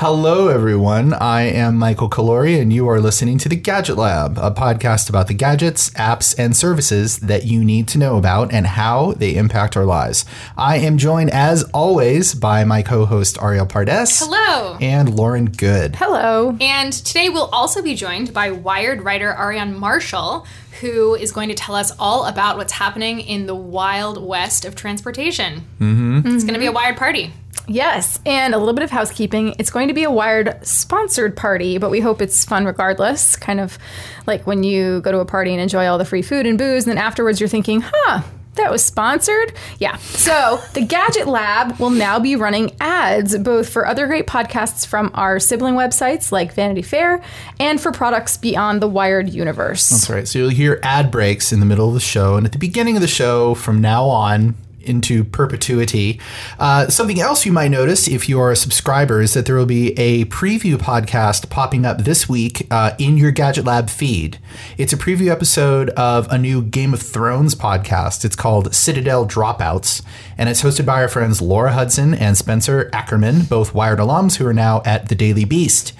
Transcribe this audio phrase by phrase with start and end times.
[0.00, 1.12] Hello, everyone.
[1.12, 5.26] I am Michael Calore, and you are listening to the Gadget Lab, a podcast about
[5.26, 9.76] the gadgets, apps, and services that you need to know about and how they impact
[9.76, 10.24] our lives.
[10.56, 14.20] I am joined, as always, by my co host, Arielle Pardes.
[14.20, 14.78] Hello.
[14.80, 15.96] And Lauren Goode.
[15.96, 16.56] Hello.
[16.60, 20.46] And today we'll also be joined by Wired writer Aarian Marshall,
[20.80, 24.74] who is going to tell us all about what's happening in the wild west of
[24.74, 25.66] transportation.
[25.80, 26.20] Mm-hmm.
[26.26, 27.32] It's going to be a Wired party.
[27.66, 29.54] Yes, and a little bit of housekeeping.
[29.58, 33.36] It's going to be a Wired sponsored party, but we hope it's fun regardless.
[33.36, 33.78] Kind of
[34.26, 36.86] like when you go to a party and enjoy all the free food and booze,
[36.86, 38.22] and then afterwards you're thinking, huh,
[38.58, 39.52] that was sponsored?
[39.78, 39.96] Yeah.
[39.96, 45.10] So the Gadget Lab will now be running ads both for other great podcasts from
[45.14, 47.22] our sibling websites like Vanity Fair
[47.58, 49.88] and for products beyond the Wired universe.
[49.88, 50.28] That's right.
[50.28, 52.96] So you'll hear ad breaks in the middle of the show, and at the beginning
[52.96, 56.20] of the show, from now on, into perpetuity.
[56.58, 59.66] Uh, something else you might notice if you are a subscriber is that there will
[59.66, 64.38] be a preview podcast popping up this week uh, in your Gadget Lab feed.
[64.76, 68.24] It's a preview episode of a new Game of Thrones podcast.
[68.24, 70.02] It's called Citadel Dropouts,
[70.36, 74.46] and it's hosted by our friends Laura Hudson and Spencer Ackerman, both Wired alums who
[74.46, 75.92] are now at the Daily Beast.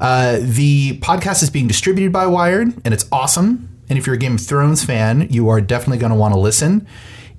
[0.00, 3.68] Uh, the podcast is being distributed by Wired, and it's awesome.
[3.88, 6.40] And if you're a Game of Thrones fan, you are definitely going to want to
[6.40, 6.86] listen.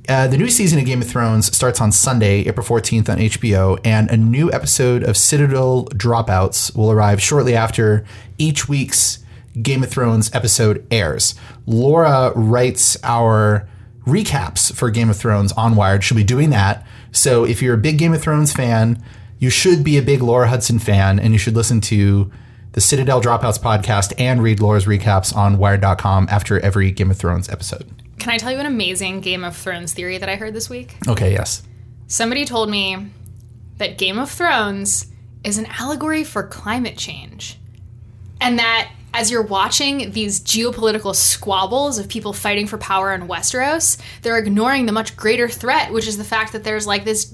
[0.10, 3.80] Uh, the new season of Game of Thrones starts on Sunday, April 14th on HBO,
[3.86, 8.04] and a new episode of Citadel Dropouts will arrive shortly after
[8.38, 9.20] each week's
[9.62, 11.36] Game of Thrones episode airs.
[11.66, 13.68] Laura writes our
[14.06, 16.04] recaps for Game of Thrones on Wired.
[16.04, 16.86] She'll be doing that.
[17.12, 19.04] So if you're a big Game of Thrones fan,
[19.40, 22.32] you should be a big Laura Hudson fan, and you should listen to
[22.72, 27.50] the Citadel Dropouts podcast and read Laura's recaps on Wired.com after every Game of Thrones
[27.50, 28.01] episode.
[28.22, 30.96] Can I tell you an amazing Game of Thrones theory that I heard this week?
[31.08, 31.64] Okay, yes.
[32.06, 33.08] Somebody told me
[33.78, 35.08] that Game of Thrones
[35.44, 37.58] is an allegory for climate change.
[38.40, 44.00] And that as you're watching these geopolitical squabbles of people fighting for power in Westeros,
[44.22, 47.34] they're ignoring the much greater threat, which is the fact that there's like this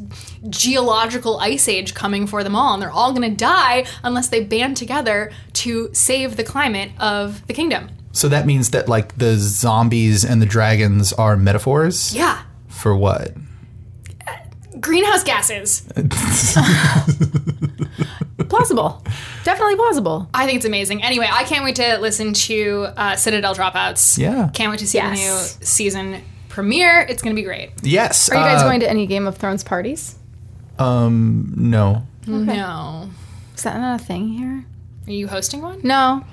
[0.49, 4.77] geological ice age coming for them all, and they're all gonna die unless they band
[4.77, 7.89] together to save the climate of the kingdom.
[8.17, 12.41] So that means that like the zombies and the dragons are metaphors Yeah.
[12.67, 13.33] for what?
[14.79, 15.83] Greenhouse gases.
[18.49, 19.03] Plausible.
[19.43, 20.29] Definitely plausible.
[20.33, 21.03] I think it's amazing.
[21.03, 24.17] Anyway, I can't wait to listen to uh, Citadel Dropouts.
[24.17, 24.49] Yeah.
[24.53, 25.19] Can't wait to see Yes.
[25.19, 25.25] the
[25.59, 27.01] new season premiere.
[27.01, 27.71] It's going to be great.
[27.83, 28.29] Yes.
[28.29, 30.15] Are you guys uh, going to any Game of Thrones parties?
[30.79, 32.05] Um, no.
[32.27, 33.09] No.
[33.55, 34.65] Is that not a thing here?
[35.07, 35.79] Are you hosting one?
[35.83, 36.23] No.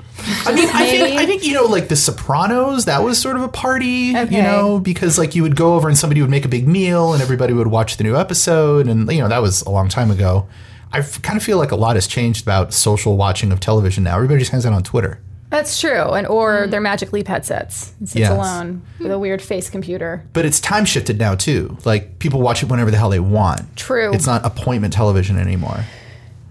[0.46, 2.86] I mean, I think I think you know, like The Sopranos.
[2.86, 4.36] That was sort of a party, Okay.
[4.36, 7.12] you know, because like you would go over and somebody would make a big meal
[7.12, 10.10] and everybody would watch the new episode, and you know that was a long time
[10.10, 10.48] ago.
[10.92, 14.14] I kind of feel like a lot has changed about social watching of television now.
[14.16, 15.20] Everybody just hangs out on Twitter.
[15.50, 16.10] That's true.
[16.10, 16.70] And or hmm.
[16.70, 17.94] their Magic Leap headsets.
[18.00, 18.30] It sits Yes.
[18.30, 20.24] alone with a weird face computer.
[20.32, 21.78] But it's time shifted now too.
[21.84, 23.76] Like people watch it whenever the hell they want.
[23.76, 24.12] True.
[24.12, 25.84] It's not appointment television anymore.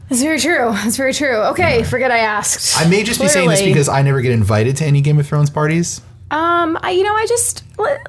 [0.09, 0.72] That's very true.
[0.72, 1.38] That's very true.
[1.52, 2.80] Okay, forget I asked.
[2.80, 5.28] I may just be saying this because I never get invited to any Game of
[5.28, 6.02] Thrones parties.
[6.31, 8.02] Um, I, you know, I just let,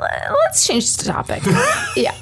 [0.49, 1.43] us change the topic.
[1.97, 2.15] yeah.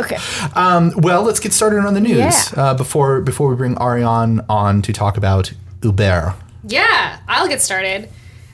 [0.00, 0.16] Okay.
[0.54, 2.42] Um, Well, let's get started on the news Yeah.
[2.56, 5.52] uh, before before we bring Aarian on to talk about
[5.82, 6.34] Uber.
[6.66, 8.08] Yeah, I'll get started.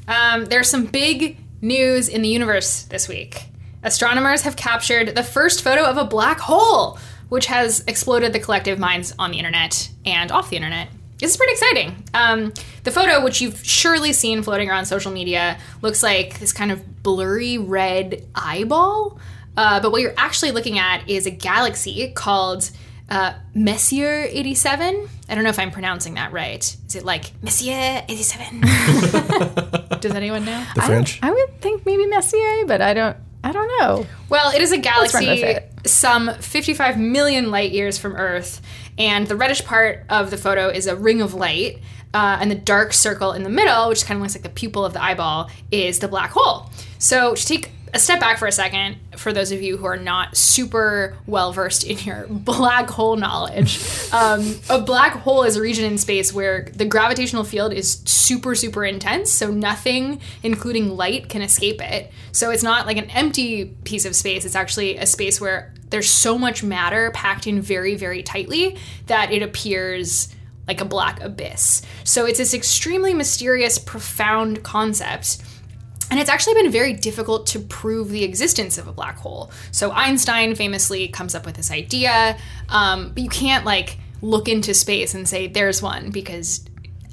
[0.08, 3.44] Um, there's some big news in the universe this week.
[3.82, 6.98] Astronomers have captured the first photo of a black hole,
[7.30, 10.88] which has exploded the collective minds on the internet and off the internet.
[11.18, 12.04] This is pretty exciting.
[12.14, 12.52] Um,
[12.84, 17.02] the photo, which you've surely seen floating around social media, looks like this kind of
[17.02, 19.18] blurry red eyeball.
[19.56, 22.70] Uh, but what you're actually looking at is a galaxy called
[23.10, 25.08] uh, Messier 87.
[25.28, 26.64] I don't know if I'm pronouncing that right.
[26.86, 28.60] Is it like Messier 87?
[30.00, 30.64] Does anyone know?
[30.74, 31.18] The French.
[31.22, 33.16] I would think maybe Messier, but I don't.
[33.42, 34.06] I don't know.
[34.28, 38.60] Well, it is a galaxy some 55 million light years from Earth,
[38.98, 41.78] and the reddish part of the photo is a ring of light,
[42.12, 44.84] uh, and the dark circle in the middle, which kind of looks like the pupil
[44.84, 46.70] of the eyeball, is the black hole.
[46.98, 49.96] So, to take a step back for a second, for those of you who are
[49.96, 53.80] not super well versed in your black hole knowledge,
[54.12, 58.54] um, a black hole is a region in space where the gravitational field is super,
[58.54, 59.30] super intense.
[59.30, 62.12] So nothing, including light, can escape it.
[62.32, 64.44] So it's not like an empty piece of space.
[64.44, 69.32] It's actually a space where there's so much matter packed in very, very tightly that
[69.32, 70.34] it appears
[70.68, 71.82] like a black abyss.
[72.04, 75.38] So it's this extremely mysterious, profound concept.
[76.10, 79.50] And it's actually been very difficult to prove the existence of a black hole.
[79.70, 82.36] So Einstein famously comes up with this idea,
[82.68, 86.64] um, but you can't like look into space and say, there's one, because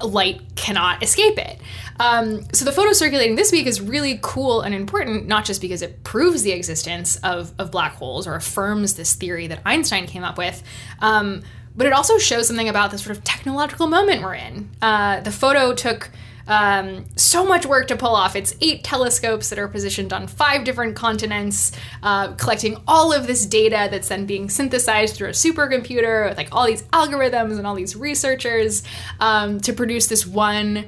[0.02, 1.60] light cannot escape it.
[1.98, 5.82] Um, so the photo circulating this week is really cool and important, not just because
[5.82, 10.22] it proves the existence of, of black holes or affirms this theory that Einstein came
[10.22, 10.62] up with,
[11.00, 11.42] um,
[11.76, 14.70] but it also shows something about the sort of technological moment we're in.
[14.82, 16.10] Uh, the photo took
[16.48, 18.34] um, so much work to pull off.
[18.34, 21.72] It's eight telescopes that are positioned on five different continents,
[22.02, 26.48] uh, collecting all of this data that's then being synthesized through a supercomputer with like
[26.50, 28.82] all these algorithms and all these researchers
[29.20, 30.86] um, to produce this one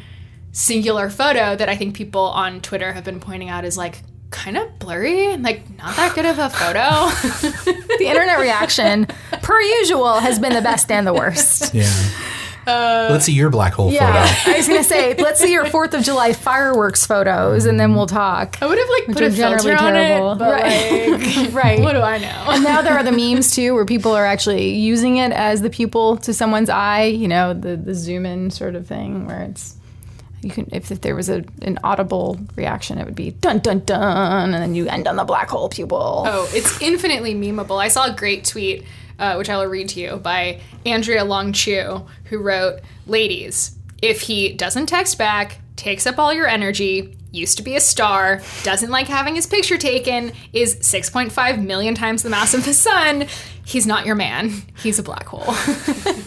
[0.53, 4.57] singular photo that I think people on Twitter have been pointing out is like kind
[4.57, 6.81] of blurry and like not that good of a photo.
[7.99, 9.07] the internet reaction,
[9.43, 11.75] per usual, has been the best and the worst.
[11.75, 11.93] Yeah.
[12.71, 14.51] Uh, let's see your black hole Yeah, photo.
[14.55, 18.07] I was gonna say, let's see your Fourth of July fireworks photos, and then we'll
[18.07, 18.59] talk.
[18.63, 20.33] I would have like put a filter generally on terrible.
[20.33, 21.11] it, but Right.
[21.11, 21.81] like, Right.
[21.81, 22.47] what do I know?
[22.51, 25.71] And now there are the memes too, where people are actually using it as the
[25.71, 27.05] pupil to someone's eye.
[27.05, 29.77] You know, the the zoom in sort of thing, where it's
[30.43, 33.81] you can if, if there was a an audible reaction, it would be dun dun
[33.81, 36.25] dun, and then you end on the black hole pupil.
[36.27, 37.79] Oh, it's infinitely memeable.
[37.79, 38.85] I saw a great tweet,
[39.21, 44.23] uh, which I will read to you, by Andrea Long Chu, who wrote, Ladies, if
[44.23, 48.91] he doesn't text back, takes up all your energy, used to be a star, doesn't
[48.91, 53.27] like having his picture taken, is 6.5 million times the mass of the sun,
[53.65, 54.51] he's not your man.
[54.83, 55.55] He's a black hole.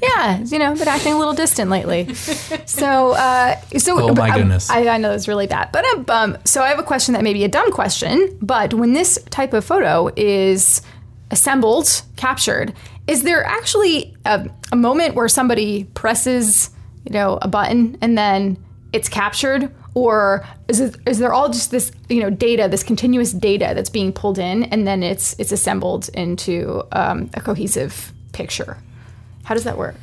[0.00, 2.12] Yeah, you know, been acting a little distant lately.
[2.14, 4.70] So, uh, so Oh, my I- goodness.
[4.70, 7.22] I, I know it's really bad, but um, um, so I have a question that
[7.22, 10.80] may be a dumb question, but when this type of photo is
[11.34, 12.72] assembled, captured,
[13.06, 16.70] is there actually a, a moment where somebody presses,
[17.04, 18.56] you know, a button and then
[18.92, 19.74] it's captured?
[19.94, 23.90] Or is, it, is there all just this, you know, data, this continuous data that's
[23.90, 28.76] being pulled in, and then it's it's assembled into um, a cohesive picture?
[29.44, 29.94] How does that work?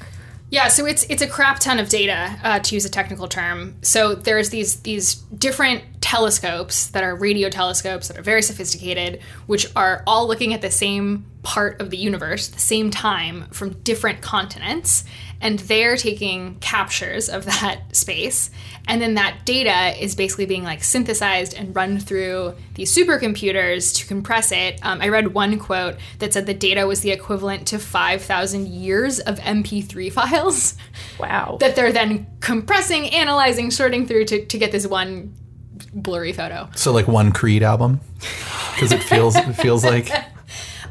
[0.49, 3.75] Yeah, so it's it's a crap ton of data uh, to use a technical term.
[3.81, 9.65] So there's these these different telescopes that are radio telescopes that are very sophisticated, which
[9.77, 13.69] are all looking at the same part of the universe at the same time from
[13.83, 15.05] different continents,
[15.39, 18.51] and they're taking captures of that space,
[18.89, 24.05] and then that data is basically being like synthesized and run through these supercomputers to
[24.05, 24.79] compress it.
[24.83, 29.21] Um, I read one quote that said the data was the equivalent to 5,000 years
[29.21, 30.75] of MP3 files
[31.17, 31.55] Wow.
[31.61, 35.37] that they're then compressing, analyzing, sorting through to, to get this one
[35.93, 36.69] blurry photo.
[36.75, 38.01] So like one Creed album,
[38.73, 40.11] because it feels it feels like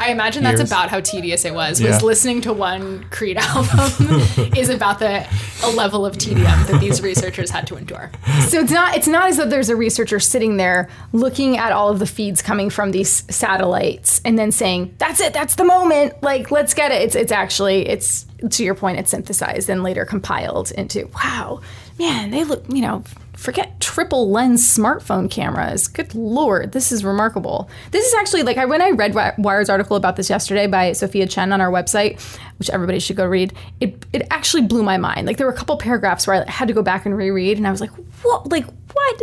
[0.00, 1.78] I imagine that's about how tedious it was.
[1.78, 1.90] Yeah.
[1.90, 4.22] Was listening to one Creed album
[4.56, 5.26] is about the
[5.62, 8.10] a level of tedium that these researchers had to endure.
[8.48, 11.90] So it's not it's not as though there's a researcher sitting there looking at all
[11.90, 16.22] of the feeds coming from these satellites and then saying, "That's it, that's the moment.
[16.22, 20.06] Like, let's get it." It's it's actually it's to your point, it's synthesized and later
[20.06, 21.60] compiled into, "Wow,
[21.98, 23.04] man, they look, you know,
[23.40, 25.88] forget triple lens smartphone cameras.
[25.88, 27.70] Good lord, this is remarkable.
[27.90, 30.92] This is actually like I when I read Wi- Wired's article about this yesterday by
[30.92, 32.20] Sophia Chen on our website,
[32.58, 33.54] which everybody should go read.
[33.80, 35.26] It it actually blew my mind.
[35.26, 37.66] Like there were a couple paragraphs where I had to go back and reread, and
[37.66, 37.90] I was like,
[38.22, 38.50] what?
[38.50, 39.22] Like what?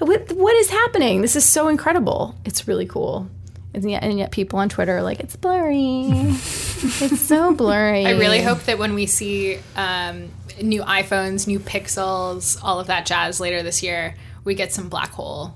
[0.00, 1.22] What, what is happening?
[1.22, 2.36] This is so incredible.
[2.44, 3.28] It's really cool.
[3.74, 6.06] And yet, and yet people on Twitter are like, it's blurry.
[6.08, 8.06] it's so blurry.
[8.06, 10.30] I really hope that when we see um,
[10.62, 15.10] new iPhones, new Pixels, all of that jazz later this year, we get some black
[15.10, 15.54] hole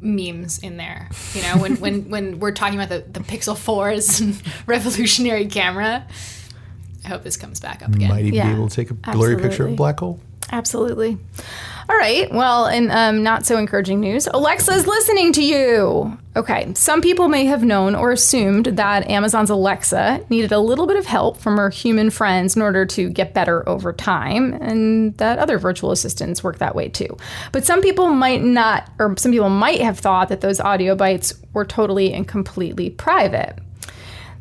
[0.00, 1.08] memes in there.
[1.34, 6.06] You know, when when when we're talking about the, the Pixel 4's revolutionary camera.
[7.04, 8.08] I hope this comes back up again.
[8.08, 10.18] might even Yeah, be able to take a blurry picture of a black hole.
[10.50, 11.16] Absolutely.
[11.88, 12.28] All right.
[12.32, 16.18] Well, in um, not so encouraging news, Alexa's listening to you.
[16.36, 16.70] Okay.
[16.74, 21.06] Some people may have known or assumed that Amazon's Alexa needed a little bit of
[21.06, 25.56] help from her human friends in order to get better over time, and that other
[25.58, 27.16] virtual assistants work that way too.
[27.52, 31.32] But some people might not, or some people might have thought that those audio bites
[31.54, 33.58] were totally and completely private.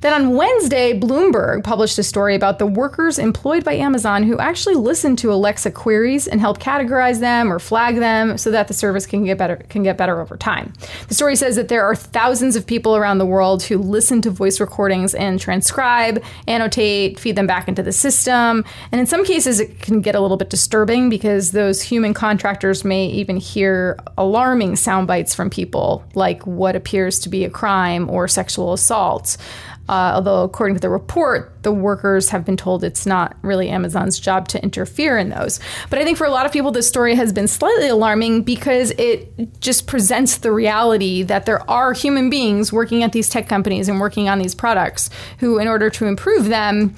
[0.05, 4.75] Then on Wednesday, Bloomberg published a story about the workers employed by Amazon who actually
[4.75, 9.07] listen to Alexa queries and help categorize them or flag them so that the service
[9.07, 10.73] can get better can get better over time.
[11.07, 14.29] The story says that there are thousands of people around the world who listen to
[14.29, 18.63] voice recordings and transcribe, annotate, feed them back into the system.
[18.91, 22.85] And in some cases it can get a little bit disturbing because those human contractors
[22.85, 28.07] may even hear alarming sound bites from people like what appears to be a crime
[28.07, 29.37] or sexual assault.
[29.87, 34.19] Uh, although, according to the report, the workers have been told it's not really Amazon's
[34.19, 35.59] job to interfere in those.
[35.89, 38.91] But I think for a lot of people, this story has been slightly alarming because
[38.97, 43.87] it just presents the reality that there are human beings working at these tech companies
[43.87, 46.95] and working on these products who, in order to improve them,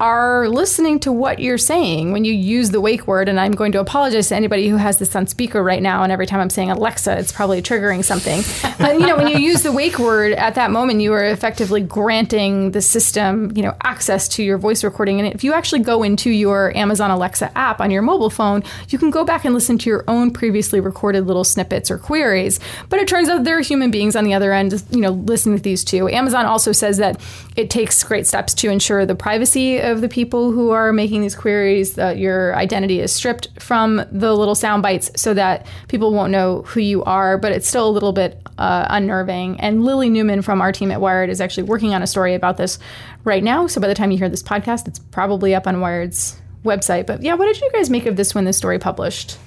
[0.00, 3.28] are listening to what you're saying when you use the wake word.
[3.28, 6.02] And I'm going to apologize to anybody who has this on speaker right now.
[6.02, 8.42] And every time I'm saying Alexa, it's probably triggering something.
[8.78, 11.80] but you know, when you use the wake word at that moment, you are effectively
[11.80, 15.20] granting the system, you know, access to your voice recording.
[15.20, 18.98] And if you actually go into your Amazon Alexa app on your mobile phone, you
[18.98, 22.58] can go back and listen to your own previously recorded little snippets or queries.
[22.88, 25.56] But it turns out there are human beings on the other end, you know, listening
[25.58, 26.08] to these too.
[26.08, 27.20] Amazon also says that
[27.54, 31.34] it takes great steps to ensure the privacy of the people who are making these
[31.34, 36.30] queries, that your identity is stripped from the little sound bites so that people won't
[36.30, 39.60] know who you are, but it's still a little bit uh, unnerving.
[39.60, 42.56] And Lily Newman from our team at Wired is actually working on a story about
[42.56, 42.78] this
[43.24, 43.66] right now.
[43.66, 47.06] So by the time you hear this podcast, it's probably up on Wired's website.
[47.06, 49.38] But yeah, what did you guys make of this when this story published?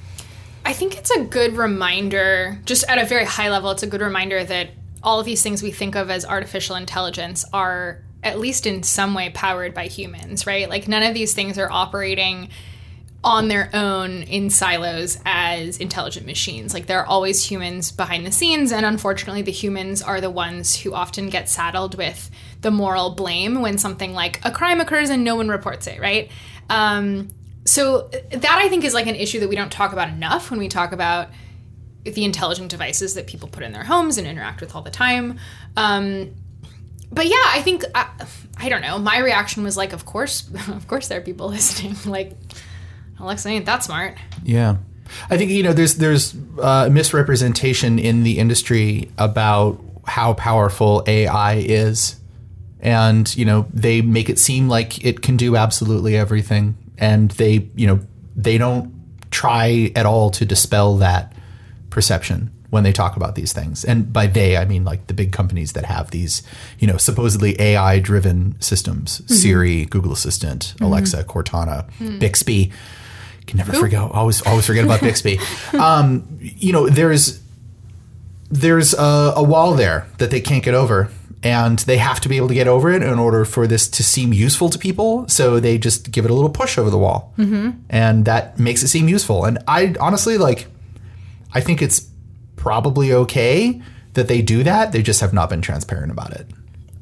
[0.66, 4.01] I think it's a good reminder, just at a very high level, it's a good
[4.01, 8.65] reminder that all of these things we think of as artificial intelligence are at least
[8.65, 10.69] in some way powered by humans, right?
[10.69, 12.50] Like none of these things are operating
[13.24, 16.74] on their own in silos as intelligent machines.
[16.74, 20.75] Like there are always humans behind the scenes, and unfortunately, the humans are the ones
[20.75, 22.29] who often get saddled with
[22.62, 26.31] the moral blame when something like a crime occurs and no one reports it, right?
[26.69, 27.29] Um,
[27.65, 30.59] so that I think is like an issue that we don't talk about enough when
[30.59, 31.29] we talk about
[32.03, 35.38] the intelligent devices that people put in their homes and interact with all the time.
[35.75, 36.33] Um,
[37.12, 38.08] but yeah, I think I,
[38.58, 38.98] I don't know.
[38.98, 41.96] My reaction was like, of course, of course, there are people listening.
[42.06, 42.34] like,
[43.20, 44.16] Alexa ain't that smart.
[44.44, 44.78] Yeah.
[45.30, 51.56] I think you know there's there's uh, misrepresentation in the industry about how powerful AI
[51.56, 52.18] is,
[52.82, 57.70] and you know they make it seem like it can do absolutely everything, and they
[57.76, 58.02] you know
[58.36, 58.94] they don't
[59.32, 61.34] try at all to dispel that
[61.90, 63.86] perception when they talk about these things.
[63.86, 66.43] And by they, I mean like the big companies that have these,
[66.79, 69.33] you know, supposedly AI driven systems mm-hmm.
[69.33, 70.86] Siri, Google Assistant, mm-hmm.
[70.86, 72.19] Alexa, Cortana, mm.
[72.19, 72.71] Bixby.
[73.45, 75.39] Can never forget, always, always forget about Bixby.
[75.74, 77.41] Um, you know, there's,
[78.50, 81.09] there's a, a wall there that they can't get over
[81.43, 84.03] and they have to be able to get over it in order for this to
[84.03, 85.27] seem useful to people.
[85.29, 87.71] So they just give it a little push over the wall, mm-hmm.
[87.89, 89.45] and that makes it seem useful.
[89.45, 90.67] And I honestly like,
[91.53, 92.07] I think it's
[92.67, 93.81] probably okay
[94.15, 94.91] that they do that.
[94.91, 96.47] They just have not been transparent about it.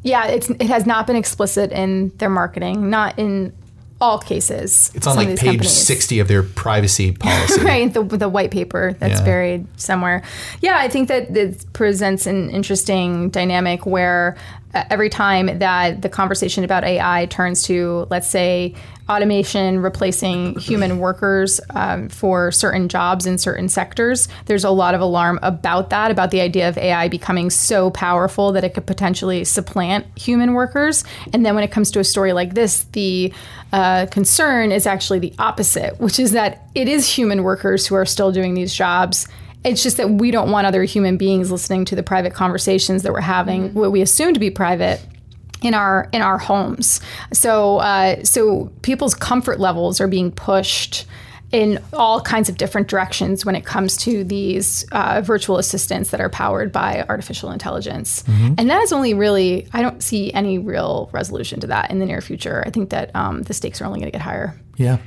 [0.04, 3.52] Yeah, it's it has not been explicit in their marketing, not in
[4.00, 4.92] all cases.
[4.94, 5.72] It's on like page companies.
[5.72, 7.62] 60 of their privacy policy.
[7.64, 9.26] right, the, the white paper that's yeah.
[9.26, 10.22] buried somewhere.
[10.62, 14.38] Yeah, I think that it presents an interesting dynamic where
[14.76, 18.76] uh, every time that the conversation about AI turns to, let's say,
[19.08, 24.28] automation replacing human workers um, for certain jobs in certain sectors.
[24.46, 28.52] There's a lot of alarm about that, about the idea of AI becoming so powerful
[28.54, 31.04] that it could potentially supplant human workers.
[31.34, 33.32] And then when it comes to a story like this, the
[33.72, 38.06] uh, concern is actually the opposite, which is that it is human workers who are
[38.06, 39.28] still doing these jobs.
[39.64, 43.14] It's just that we don't want other human beings listening to the private conversations that
[43.14, 45.02] we're having, what we assume to be private
[45.62, 47.02] in our in our homes.
[47.34, 51.06] So uh, so people's comfort levels are being pushed
[51.52, 56.20] in all kinds of different directions when it comes to these uh, virtual assistants that
[56.20, 58.24] are powered by artificial intelligence.
[58.24, 58.56] Mm-hmm.
[58.58, 62.06] And that is only really, I don't see any real resolution to that in the
[62.06, 62.64] near future.
[62.66, 64.60] I think that um, the stakes are only going to get higher.
[64.76, 64.98] Yeah.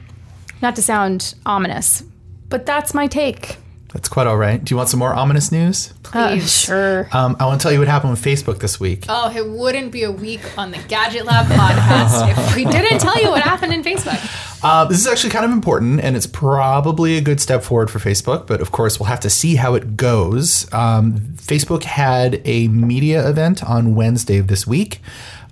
[0.63, 2.03] Not to sound ominous,
[2.49, 3.59] but that's my take.
[3.93, 4.63] That's quite all right.
[4.63, 5.95] Do you want some more ominous news?
[6.13, 6.45] Uh, Please.
[6.45, 7.09] Uh, sure.
[7.13, 9.07] Um, I want to tell you what happened with Facebook this week.
[9.09, 13.19] Oh, it wouldn't be a week on the Gadget Lab podcast if we didn't tell
[13.21, 14.19] you what happened in Facebook.
[14.63, 17.99] Uh, this is actually kind of important, and it's probably a good step forward for
[18.01, 20.71] Facebook, but of course, we'll have to see how it goes.
[20.73, 25.01] Um, Facebook had a media event on Wednesday of this week.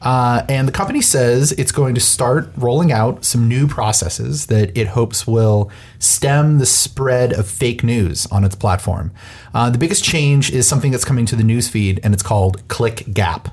[0.03, 4.76] Uh, and the company says it's going to start rolling out some new processes that
[4.76, 9.11] it hopes will stem the spread of fake news on its platform.
[9.55, 13.05] Uh, the biggest change is something that's coming to the newsfeed, and it's called Click
[13.12, 13.49] Gap.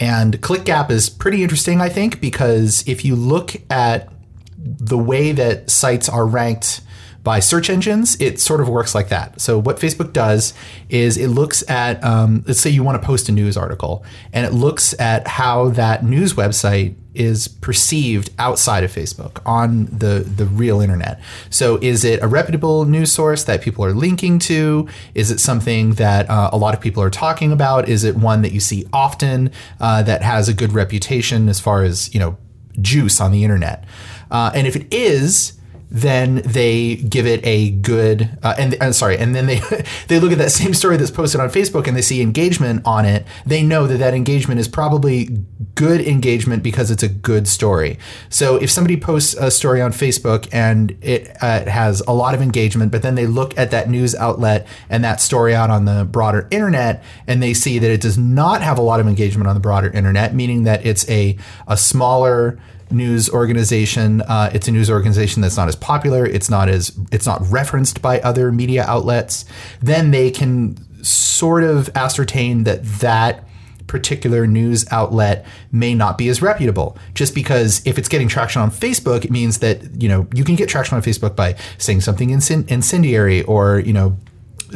[0.00, 4.12] And Click Gap is pretty interesting, I think, because if you look at
[4.58, 6.80] the way that sites are ranked
[7.24, 9.40] by search engines, it sort of works like that.
[9.40, 10.54] So what Facebook does
[10.88, 14.46] is it looks at, um, let's say you want to post a news article, and
[14.46, 20.46] it looks at how that news website is perceived outside of Facebook on the the
[20.46, 21.20] real internet.
[21.50, 24.88] So is it a reputable news source that people are linking to?
[25.14, 27.88] Is it something that uh, a lot of people are talking about?
[27.88, 31.82] Is it one that you see often uh, that has a good reputation as far
[31.82, 32.38] as you know
[32.80, 33.84] juice on the internet?
[34.30, 35.57] Uh, and if it is,
[35.90, 39.60] then they give it a good uh, and uh, sorry and then they
[40.08, 43.04] they look at that same story that's posted on Facebook and they see engagement on
[43.04, 43.26] it.
[43.46, 47.98] They know that that engagement is probably good engagement because it's a good story.
[48.28, 52.34] So if somebody posts a story on Facebook and it, uh, it has a lot
[52.34, 55.84] of engagement but then they look at that news outlet and that story out on
[55.84, 59.48] the broader internet and they see that it does not have a lot of engagement
[59.48, 62.58] on the broader internet meaning that it's a a smaller
[62.90, 64.22] news organization.
[64.22, 66.24] Uh, it's a news organization that's not as popular.
[66.26, 69.44] It's not as it's not referenced by other media outlets.
[69.80, 73.44] Then they can sort of ascertain that that
[73.86, 78.70] particular news outlet may not be as reputable just because if it's getting traction on
[78.70, 82.28] Facebook it means that you know you can get traction on Facebook by saying something
[82.28, 84.14] incendiary or you know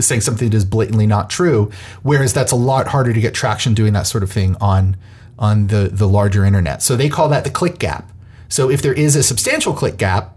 [0.01, 1.71] saying something that is blatantly not true
[2.03, 4.97] whereas that's a lot harder to get traction doing that sort of thing on
[5.43, 6.81] on the, the larger internet.
[6.81, 8.11] So they call that the click gap.
[8.49, 10.37] So if there is a substantial click gap,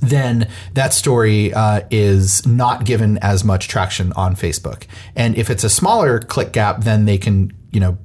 [0.00, 4.84] then that story uh, is not given as much traction on Facebook.
[5.16, 7.98] And if it's a smaller click gap, then they can, you know,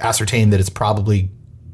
[0.00, 1.30] ascertain that it's probably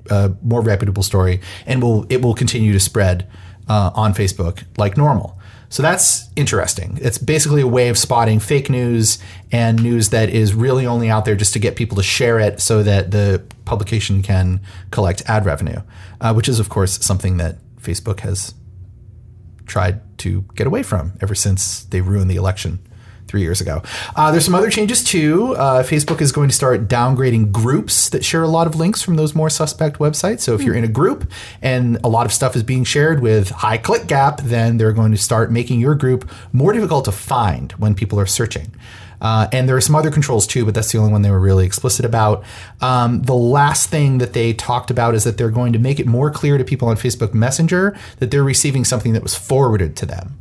[0.08, 3.28] a more reputable story and will it will continue to spread
[3.68, 5.35] uh, on Facebook like normal.
[5.76, 6.98] So that's interesting.
[7.02, 9.18] It's basically a way of spotting fake news
[9.52, 12.62] and news that is really only out there just to get people to share it
[12.62, 15.82] so that the publication can collect ad revenue,
[16.22, 18.54] uh, which is, of course, something that Facebook has
[19.66, 22.78] tried to get away from ever since they ruined the election
[23.36, 23.82] three years ago.
[24.16, 25.54] Uh, there's some other changes too.
[25.56, 29.16] Uh, Facebook is going to start downgrading groups that share a lot of links from
[29.16, 30.40] those more suspect websites.
[30.40, 33.50] So if you're in a group and a lot of stuff is being shared with
[33.50, 37.72] high click gap, then they're going to start making your group more difficult to find
[37.72, 38.74] when people are searching.
[39.20, 41.40] Uh, and there are some other controls too, but that's the only one they were
[41.40, 42.42] really explicit about.
[42.80, 46.06] Um, the last thing that they talked about is that they're going to make it
[46.06, 50.06] more clear to people on Facebook Messenger that they're receiving something that was forwarded to
[50.06, 50.38] them.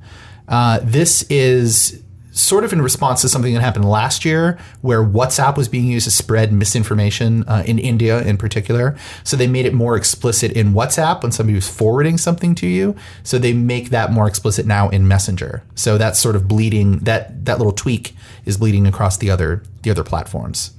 [0.48, 2.04] Uh, this is
[2.36, 6.04] sort of in response to something that happened last year where WhatsApp was being used
[6.04, 8.96] to spread misinformation uh, in India in particular.
[9.24, 12.96] So they made it more explicit in WhatsApp when somebody was forwarding something to you.
[13.24, 15.64] So they make that more explicit now in Messenger.
[15.76, 19.90] So that's sort of bleeding that that little tweak is bleeding across the other the
[19.90, 20.72] other platforms.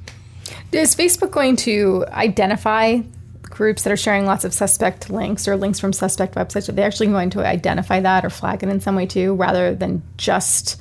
[0.73, 3.01] Is Facebook going to identify
[3.45, 6.69] groups that are sharing lots of suspect links or links from suspect websites?
[6.69, 9.75] Are they actually going to identify that or flag it in some way too, rather
[9.75, 10.79] than just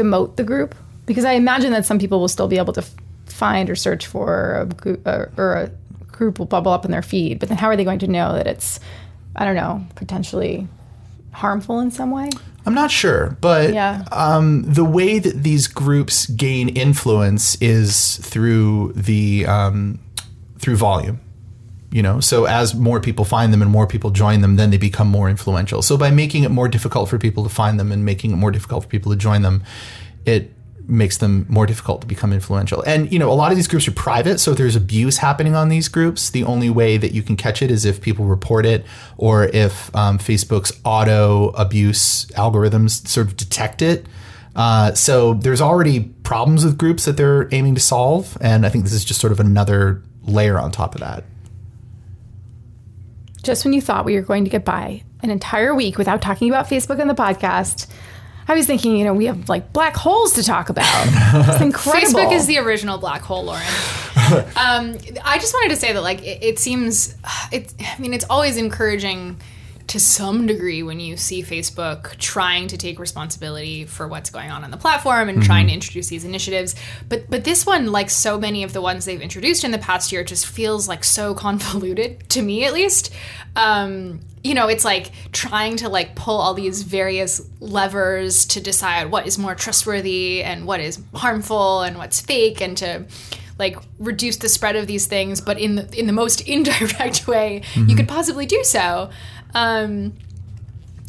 [0.00, 0.74] demote the group?
[1.06, 2.94] Because I imagine that some people will still be able to f-
[3.26, 5.70] find or search for a group, uh, or a
[6.06, 7.38] group will bubble up in their feed.
[7.38, 8.80] But then how are they going to know that it's,
[9.36, 10.68] I don't know, potentially
[11.32, 12.30] harmful in some way?
[12.66, 14.04] I'm not sure, but yeah.
[14.12, 19.98] um, the way that these groups gain influence is through the um,
[20.58, 21.20] through volume.
[21.92, 24.76] You know, so as more people find them and more people join them, then they
[24.76, 25.82] become more influential.
[25.82, 28.52] So by making it more difficult for people to find them and making it more
[28.52, 29.64] difficult for people to join them,
[30.24, 30.52] it
[30.90, 32.82] makes them more difficult to become influential.
[32.82, 35.54] And you know, a lot of these groups are private, so if there's abuse happening
[35.54, 38.66] on these groups, the only way that you can catch it is if people report
[38.66, 38.84] it
[39.16, 44.06] or if um, Facebook's auto abuse algorithms sort of detect it.
[44.56, 48.84] Uh, so there's already problems with groups that they're aiming to solve, and I think
[48.84, 51.24] this is just sort of another layer on top of that.
[53.50, 56.48] Just when you thought we were going to get by an entire week without talking
[56.48, 57.88] about Facebook on the podcast,
[58.46, 60.86] I was thinking, you know, we have like black holes to talk about.
[61.48, 62.20] It's incredible.
[62.20, 63.66] Facebook is the original black hole, Lauren.
[64.54, 67.16] um, I just wanted to say that, like, it, it seems,
[67.50, 69.40] it, I mean, it's always encouraging
[69.90, 74.62] to some degree when you see Facebook trying to take responsibility for what's going on
[74.62, 75.46] on the platform and mm-hmm.
[75.46, 76.76] trying to introduce these initiatives.
[77.08, 80.12] But but this one, like so many of the ones they've introduced in the past
[80.12, 83.12] year, just feels like so convoluted to me, at least.
[83.56, 89.10] Um, you know, it's like trying to like pull all these various levers to decide
[89.10, 93.06] what is more trustworthy and what is harmful and what's fake, and to
[93.58, 97.62] like reduce the spread of these things, but in the in the most indirect way
[97.74, 97.88] mm-hmm.
[97.88, 99.10] you could possibly do so.
[99.54, 100.14] Um,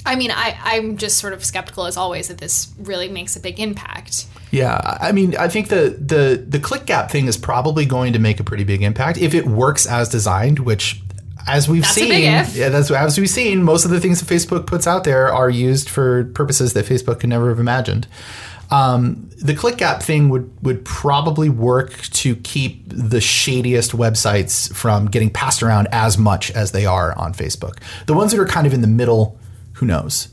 [0.05, 3.39] I mean, I, I'm just sort of skeptical as always that this really makes a
[3.39, 4.25] big impact.
[4.49, 8.19] Yeah, I mean, I think the the the click gap thing is probably going to
[8.19, 11.01] make a pretty big impact if it works as designed, which
[11.47, 14.67] as we've that's seen, yeah, that's as we've seen, most of the things that Facebook
[14.67, 18.07] puts out there are used for purposes that Facebook could never have imagined.
[18.71, 25.07] Um, the click gap thing would would probably work to keep the shadiest websites from
[25.07, 27.81] getting passed around as much as they are on Facebook.
[28.05, 29.37] The ones that are kind of in the middle,
[29.73, 30.29] who knows?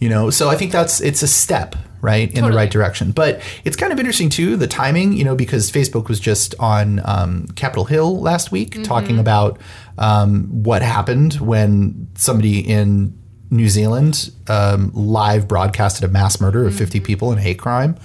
[0.00, 2.52] You know, so I think that's it's a step right in totally.
[2.52, 3.10] the right direction.
[3.12, 7.00] But it's kind of interesting too the timing, you know, because Facebook was just on
[7.04, 8.82] um, Capitol Hill last week mm-hmm.
[8.82, 9.58] talking about
[9.98, 13.18] um, what happened when somebody in
[13.54, 17.96] New Zealand um, live broadcasted a mass murder of 50 people in hate crime.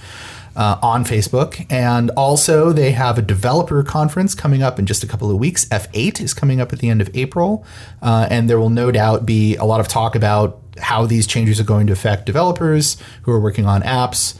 [0.55, 1.65] Uh, on Facebook.
[1.69, 5.63] And also, they have a developer conference coming up in just a couple of weeks.
[5.65, 7.63] F8 is coming up at the end of April.
[8.01, 11.61] Uh, and there will no doubt be a lot of talk about how these changes
[11.61, 14.37] are going to affect developers who are working on apps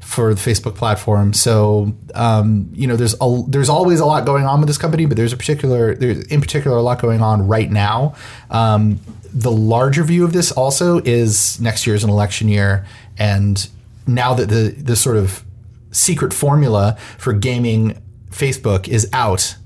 [0.00, 1.32] for the Facebook platform.
[1.32, 5.06] So um, you know, there's a, there's always a lot going on with this company,
[5.06, 8.14] but there's a particular there's in particular a lot going on right now.
[8.50, 9.00] Um,
[9.32, 12.86] the larger view of this also is next year is an election year,
[13.18, 13.68] and
[14.06, 15.44] now that the the sort of
[15.90, 19.56] secret formula for gaming Facebook is out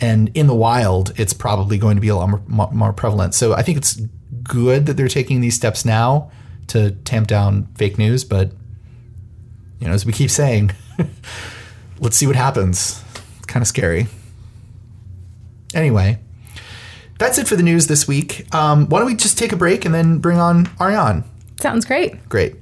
[0.00, 3.34] and in the wild, it's probably going to be a lot more, more prevalent.
[3.34, 4.00] So I think it's
[4.42, 6.30] good that they're taking these steps now
[6.68, 8.52] to tamp down fake news, but
[9.80, 10.72] you know, as we keep saying,
[12.00, 13.02] let's see what happens.
[13.36, 14.06] It's kind of scary.
[15.74, 16.18] Anyway,
[17.18, 18.52] that's it for the news this week.
[18.54, 21.24] Um, why don't we just take a break and then bring on Aarian?
[21.60, 22.28] Sounds great.
[22.28, 22.56] Great.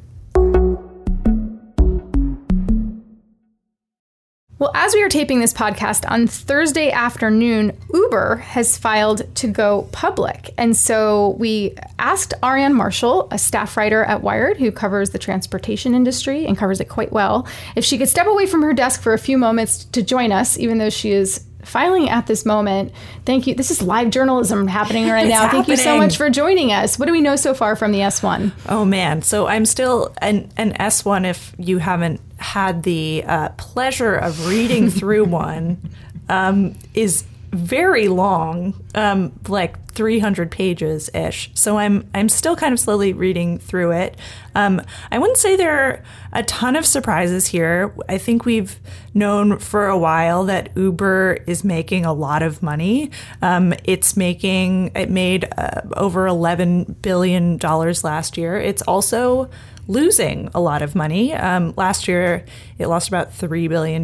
[4.58, 9.86] Well, as we are taping this podcast on Thursday afternoon, Uber has filed to go
[9.92, 10.54] public.
[10.56, 15.94] And so we asked Aarian Marshall, a staff writer at Wired who covers the transportation
[15.94, 19.12] industry and covers it quite well, if she could step away from her desk for
[19.12, 22.92] a few moments to join us, even though she is filing at this moment.
[23.26, 23.54] Thank you.
[23.54, 25.50] This is live journalism happening right now.
[25.50, 26.98] Thank you so much for joining us.
[26.98, 28.52] What do we know so far from the S1?
[28.70, 34.14] Oh man, so I'm still an, an S1 if you haven't had the uh, pleasure
[34.14, 35.90] of reading through one.
[36.28, 41.50] Um, is very long, um, like 300 pages ish.
[41.54, 44.16] So I'm I'm still kind of slowly reading through it.
[44.54, 47.94] Um, I wouldn't say there are a ton of surprises here.
[48.08, 48.78] I think we've
[49.14, 53.10] known for a while that Uber is making a lot of money.
[53.40, 58.56] Um, it's making it made uh, over 11 billion dollars last year.
[58.60, 59.48] It's also
[59.88, 61.32] losing a lot of money.
[61.34, 62.44] Um, last year,
[62.78, 64.02] it lost about $3 billion,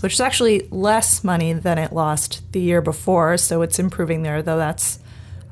[0.00, 3.36] which is actually less money than it lost the year before.
[3.36, 4.98] So it's improving there, though that's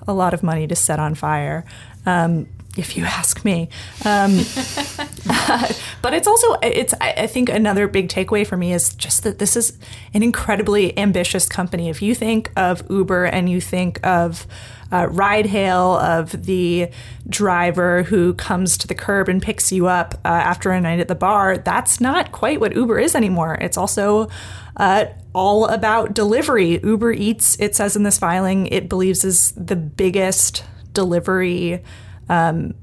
[0.07, 1.65] a lot of money to set on fire.
[2.07, 3.69] Um, if you ask me,
[4.05, 4.37] um,
[6.03, 9.39] but it's also it's I I think another big takeaway for me is just that
[9.39, 9.77] this is
[10.15, 11.89] an incredibly ambitious company.
[11.89, 14.47] If you think of Uber and you think of
[14.93, 16.89] uh, ride hail of the
[17.29, 21.09] driver who comes to the curb and picks you up uh, after a night at
[21.09, 21.59] the bar.
[21.59, 23.57] That's not quite what Uber is anymore.
[23.61, 24.29] It's also
[24.77, 26.81] uh, all about delivery.
[26.83, 31.83] Uber Eats, it says in this filing, it believes is the biggest delivery
[32.29, 32.75] um,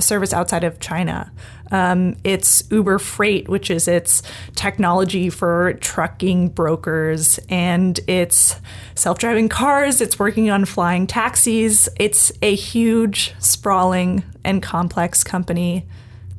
[0.00, 1.30] service outside of China.
[1.70, 4.22] Um, it's Uber Freight, which is its
[4.54, 8.60] technology for trucking brokers, and it's
[8.94, 10.00] self driving cars.
[10.00, 11.88] It's working on flying taxis.
[11.98, 15.86] It's a huge, sprawling, and complex company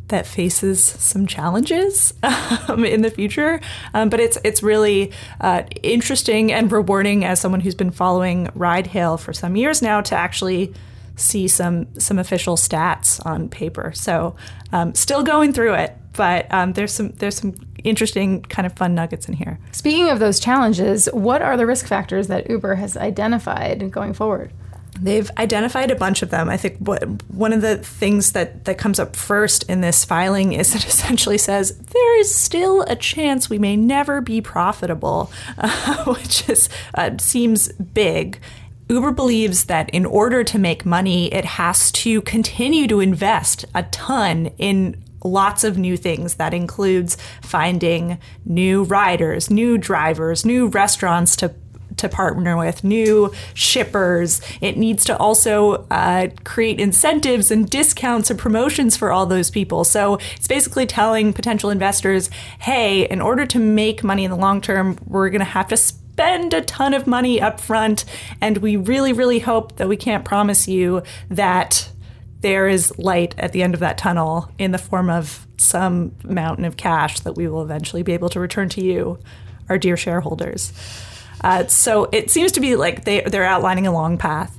[0.07, 2.13] that faces some challenges
[2.67, 3.59] um, in the future.
[3.93, 8.87] Um, but it's it's really uh, interesting and rewarding as someone who's been following ride
[8.87, 10.73] hail for some years now to actually
[11.17, 13.91] see some some official stats on paper.
[13.93, 14.35] So
[14.71, 18.95] um, still going through it, but um, there's some there's some interesting kind of fun
[18.95, 19.59] nuggets in here.
[19.71, 24.53] Speaking of those challenges, what are the risk factors that Uber has identified going forward?
[24.99, 26.49] They've identified a bunch of them.
[26.49, 30.53] I think what, one of the things that, that comes up first in this filing
[30.53, 36.03] is it essentially says there is still a chance we may never be profitable, uh,
[36.13, 38.39] which is uh, seems big.
[38.89, 43.83] Uber believes that in order to make money, it has to continue to invest a
[43.83, 46.35] ton in lots of new things.
[46.35, 51.53] That includes finding new riders, new drivers, new restaurants to
[51.97, 54.39] to partner with, new shippers.
[54.61, 59.83] It needs to also uh, create incentives and discounts and promotions for all those people.
[59.83, 64.61] So it's basically telling potential investors, hey, in order to make money in the long
[64.61, 65.77] term, we're going to have to
[66.17, 68.03] spend a ton of money up front.
[68.41, 71.91] And we really, really hope that we can't promise you that
[72.39, 76.65] there is light at the end of that tunnel in the form of some mountain
[76.65, 79.19] of cash that we will eventually be able to return to you,
[79.69, 80.73] our dear shareholders.
[81.41, 84.57] Uh, so it seems to be like they, they're outlining a long path.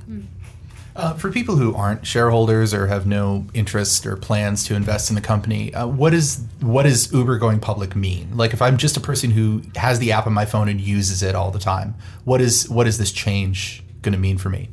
[0.99, 5.15] Uh, for people who aren't shareholders or have no interest or plans to invest in
[5.15, 8.35] the company, uh, what is what does Uber going public mean?
[8.35, 11.23] Like, if I'm just a person who has the app on my phone and uses
[11.23, 14.67] it all the time, what is what is this change going to mean for me?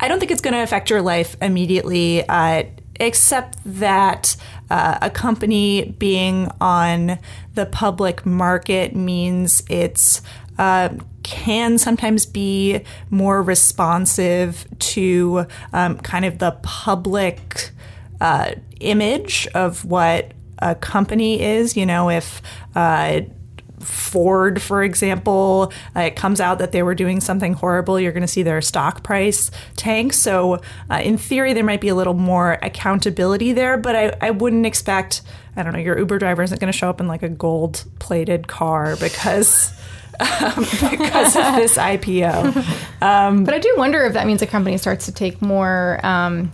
[0.00, 2.62] I don't think it's going to affect your life immediately, uh,
[2.98, 4.36] except that
[4.70, 7.18] uh, a company being on
[7.54, 10.22] the public market means it's
[10.60, 10.90] uh,
[11.22, 17.70] can sometimes be more responsive to um, kind of the public
[18.20, 21.78] uh, image of what a company is.
[21.78, 22.42] You know, if
[22.74, 23.22] uh,
[23.78, 28.20] Ford, for example, uh, it comes out that they were doing something horrible, you're going
[28.20, 30.12] to see their stock price tank.
[30.12, 34.30] So, uh, in theory, there might be a little more accountability there, but I, I
[34.30, 35.22] wouldn't expect,
[35.56, 37.86] I don't know, your Uber driver isn't going to show up in like a gold
[37.98, 39.72] plated car because.
[40.20, 42.54] Um, because of this IPO.
[43.44, 46.52] But I do wonder if that means a company starts to take more um,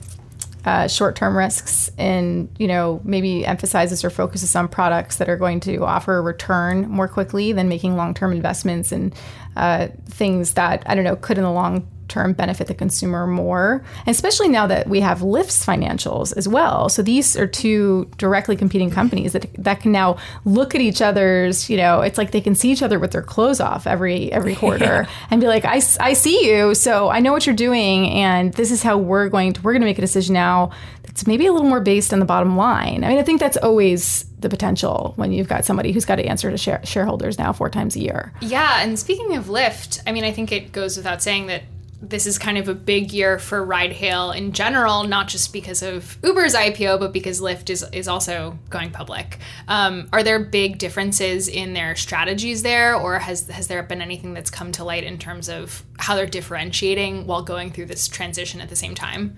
[0.66, 5.61] uh, short-term risks and you know maybe emphasizes or focuses on products that are going
[5.61, 9.14] to offer a return more quickly than making long-term investments and
[9.57, 13.85] uh, things that I don't know could in the long term benefit the consumer more,
[14.07, 16.88] and especially now that we have Lyft's financials as well.
[16.88, 21.69] So these are two directly competing companies that that can now look at each other's.
[21.71, 24.55] You know, it's like they can see each other with their clothes off every every
[24.55, 25.11] quarter yeah.
[25.31, 28.71] and be like, I, I see you, so I know what you're doing, and this
[28.71, 30.71] is how we're going to we're going to make a decision now
[31.16, 33.03] that's maybe a little more based on the bottom line.
[33.03, 36.25] I mean, I think that's always the potential when you've got somebody who's got to
[36.27, 38.33] answer to share, shareholders now four times a year.
[38.42, 41.62] Yeah, and speaking of Lyft, I mean, I think it goes without saying that
[42.02, 45.82] this is kind of a big year for ride hail in general, not just because
[45.82, 49.38] of Uber's IPO, but because Lyft is, is also going public.
[49.66, 54.35] Um, are there big differences in their strategies there, or has, has there been anything
[54.35, 58.61] that's come to light in terms of how they're differentiating while going through this transition
[58.61, 59.37] at the same time?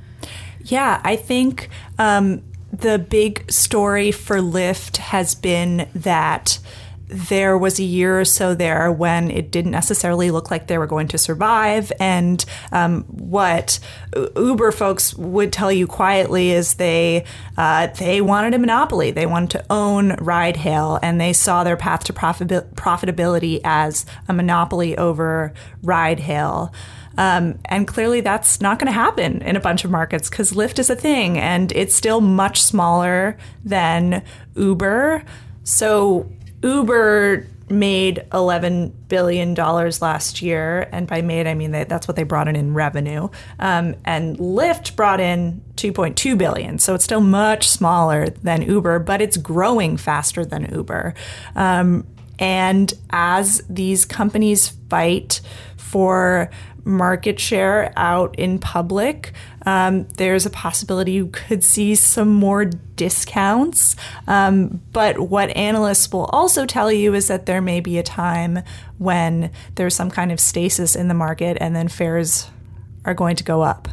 [0.65, 1.69] Yeah, I think
[1.99, 2.43] um,
[2.73, 6.59] the big story for Lyft has been that
[7.09, 10.87] there was a year or so there when it didn't necessarily look like they were
[10.87, 11.91] going to survive.
[11.99, 13.81] And um, what
[14.37, 17.25] Uber folks would tell you quietly is they
[17.57, 19.11] uh, they wanted a monopoly.
[19.11, 24.07] They wanted to own ride hail, and they saw their path to profit- profitability as
[24.29, 26.73] a monopoly over ride hail.
[27.17, 30.79] Um, and clearly, that's not going to happen in a bunch of markets because Lyft
[30.79, 34.23] is a thing, and it's still much smaller than
[34.55, 35.25] Uber.
[35.65, 36.31] So
[36.63, 40.89] Uber made $11 billion last year.
[40.93, 43.29] And by made, I mean that that's what they brought in in revenue.
[43.59, 46.79] Um, and Lyft brought in 2.2 billion.
[46.79, 51.15] So it's still much smaller than Uber, but it's growing faster than Uber.
[51.55, 52.07] Um,
[52.39, 55.41] and as these companies fight
[55.91, 56.51] for
[56.85, 59.33] market share out in public,
[59.67, 63.95] um, there's a possibility you could see some more discounts.
[64.27, 68.61] Um, but what analysts will also tell you is that there may be a time
[68.99, 72.49] when there's some kind of stasis in the market and then fares
[73.05, 73.89] are going to go up.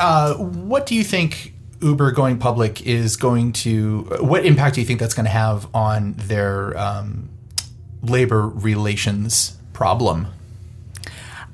[0.00, 4.86] Uh, what do you think Uber going public is going to, what impact do you
[4.86, 7.28] think that's going to have on their um,
[8.02, 10.26] labor relations problem?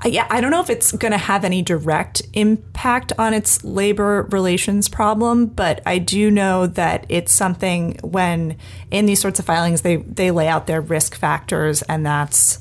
[0.05, 4.27] Yeah, I don't know if it's going to have any direct impact on its labor
[4.31, 8.57] relations problem, but I do know that it's something when
[8.91, 12.61] in these sorts of filings they they lay out their risk factors, and that's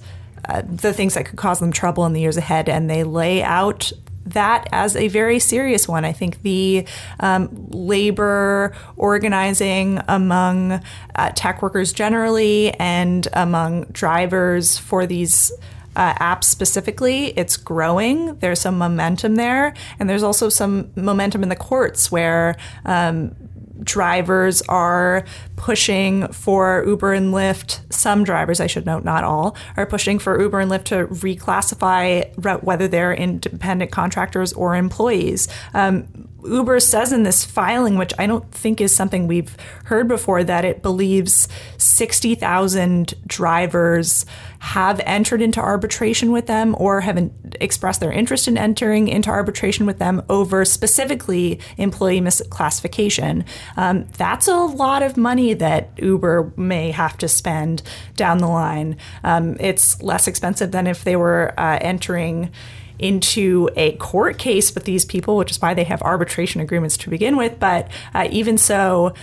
[0.50, 3.42] uh, the things that could cause them trouble in the years ahead, and they lay
[3.42, 3.92] out
[4.26, 6.06] that as a very serious one.
[6.06, 6.86] I think the
[7.20, 10.82] um, labor organizing among
[11.16, 15.52] uh, tech workers generally and among drivers for these
[16.00, 18.38] uh, apps specifically, it's growing.
[18.38, 19.74] There's some momentum there.
[20.00, 23.36] And there's also some momentum in the courts where um,
[23.84, 25.26] drivers are
[25.58, 27.82] pushing for Uber and Lyft.
[27.92, 32.64] Some drivers, I should note, not all, are pushing for Uber and Lyft to reclassify
[32.64, 35.50] whether they're independent contractors or employees.
[35.74, 40.44] Um, Uber says in this filing, which I don't think is something we've heard before,
[40.44, 41.48] that it believes
[41.78, 44.26] 60,000 drivers
[44.60, 49.86] have entered into arbitration with them or have expressed their interest in entering into arbitration
[49.86, 53.46] with them over specifically employee misclassification.
[53.78, 57.82] Um, that's a lot of money that Uber may have to spend
[58.16, 58.98] down the line.
[59.24, 62.52] Um, it's less expensive than if they were uh, entering
[63.00, 67.10] into a court case with these people, which is why they have arbitration agreements to
[67.10, 67.60] begin with.
[67.60, 69.14] But uh, even so,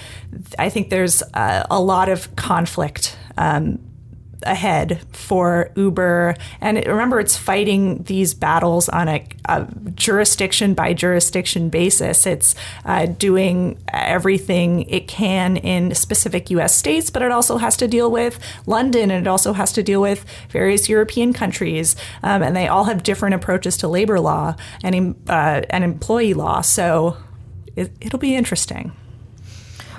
[0.58, 3.78] I think there's uh, a lot of conflict um,
[4.46, 6.36] ahead for Uber.
[6.60, 12.26] And it, remember, it's fighting these battles on a, a jurisdiction by jurisdiction basis.
[12.26, 12.54] It's
[12.84, 18.10] uh, doing everything it can in specific US states, but it also has to deal
[18.10, 21.96] with London and it also has to deal with various European countries.
[22.22, 26.60] Um, and they all have different approaches to labor law and, uh, and employee law.
[26.60, 27.16] So
[27.74, 28.92] it, it'll be interesting.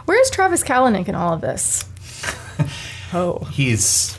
[0.05, 1.83] Where's Travis Kalanick in all of this?
[3.13, 4.16] oh, he's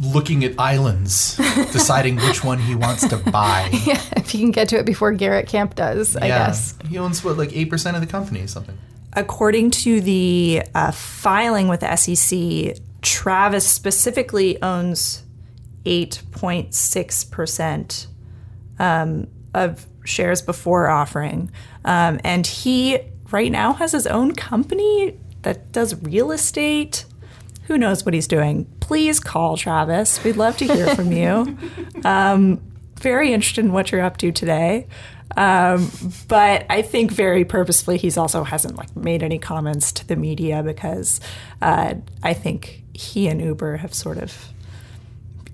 [0.00, 1.36] looking at islands,
[1.72, 3.68] deciding which one he wants to buy.
[3.84, 6.74] Yeah, if he can get to it before Garrett Camp does, I guess.
[6.88, 8.78] He owns what, like eight percent of the company, or something.
[9.14, 15.24] according to the uh, filing with the SEC, Travis specifically owns
[15.84, 18.06] 8.6%
[18.78, 21.50] um, of shares before offering.
[21.84, 22.98] Um, and he
[23.30, 27.04] right now has his own company that does real estate.
[27.64, 28.66] Who knows what he's doing?
[28.90, 30.24] Please call Travis.
[30.24, 31.56] We'd love to hear from you.
[32.04, 32.60] Um,
[32.96, 34.88] very interested in what you're up to today.
[35.36, 35.92] Um,
[36.26, 40.62] but I think very purposefully, he's also hasn't like made any comments to the media
[40.64, 41.20] because
[41.62, 44.48] uh, I think he and Uber have sort of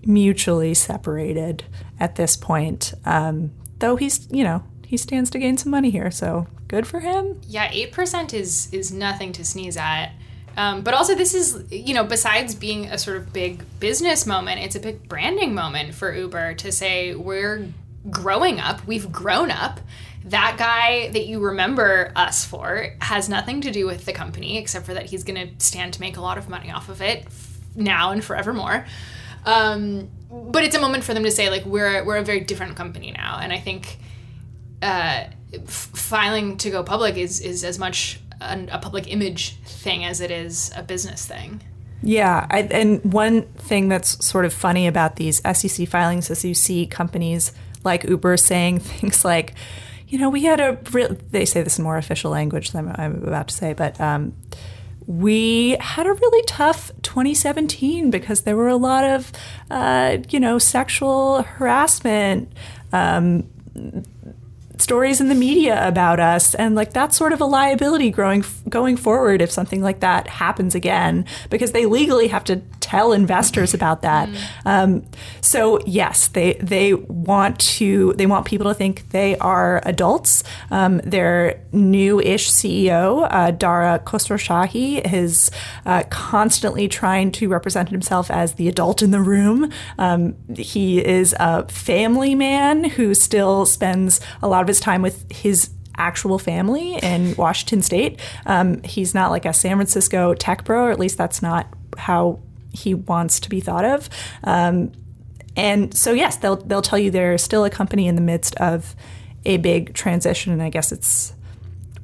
[0.04, 1.64] mutually separated
[2.00, 2.94] at this point.
[3.04, 7.00] Um, though he's, you know, he stands to gain some money here, so good for
[7.00, 7.40] him.
[7.46, 10.12] Yeah, eight percent is is nothing to sneeze at.
[10.56, 14.60] Um, but also, this is you know, besides being a sort of big business moment,
[14.60, 17.68] it's a big branding moment for Uber to say we're
[18.10, 19.80] growing up, we've grown up.
[20.24, 24.86] That guy that you remember us for has nothing to do with the company except
[24.86, 27.26] for that he's going to stand to make a lot of money off of it
[27.76, 28.86] now and forevermore.
[29.44, 32.76] Um, but it's a moment for them to say like we're we're a very different
[32.76, 33.98] company now, and I think
[34.82, 40.04] uh, f- filing to go public is is as much a, a public image thing
[40.04, 41.62] as it is a business thing.
[42.02, 46.54] Yeah, I, and one thing that's sort of funny about these SEC filings is you
[46.54, 47.52] see companies
[47.84, 49.54] like Uber saying things like,
[50.08, 53.22] you know, we had a real, they say this in more official language than I'm
[53.24, 54.34] about to say, but um,
[55.06, 59.32] we had a really tough 2017 because there were a lot of,
[59.70, 62.52] uh, you know, sexual harassment.
[62.92, 63.48] Um,
[64.78, 68.96] stories in the media about us and like that's sort of a liability growing going
[68.96, 74.02] forward if something like that happens again because they legally have to tell investors about
[74.02, 74.28] that.
[74.28, 74.38] Mm.
[74.64, 75.06] Um,
[75.40, 80.44] so yes, they they want to they want people to think they are adults.
[80.70, 85.50] Um, their new-ish CEO uh, Dara Khosrowshahi is
[85.84, 89.72] uh, constantly trying to represent himself as the adult in the room.
[89.98, 95.30] Um, he is a family man who still spends a lot of his time with
[95.30, 98.20] his actual family in Washington State.
[98.44, 102.40] Um, he's not like a San Francisco tech bro, or at least that's not how
[102.72, 104.08] he wants to be thought of.
[104.44, 104.92] Um,
[105.56, 108.94] and so, yes, they'll they'll tell you they're still a company in the midst of
[109.44, 111.32] a big transition, and I guess it's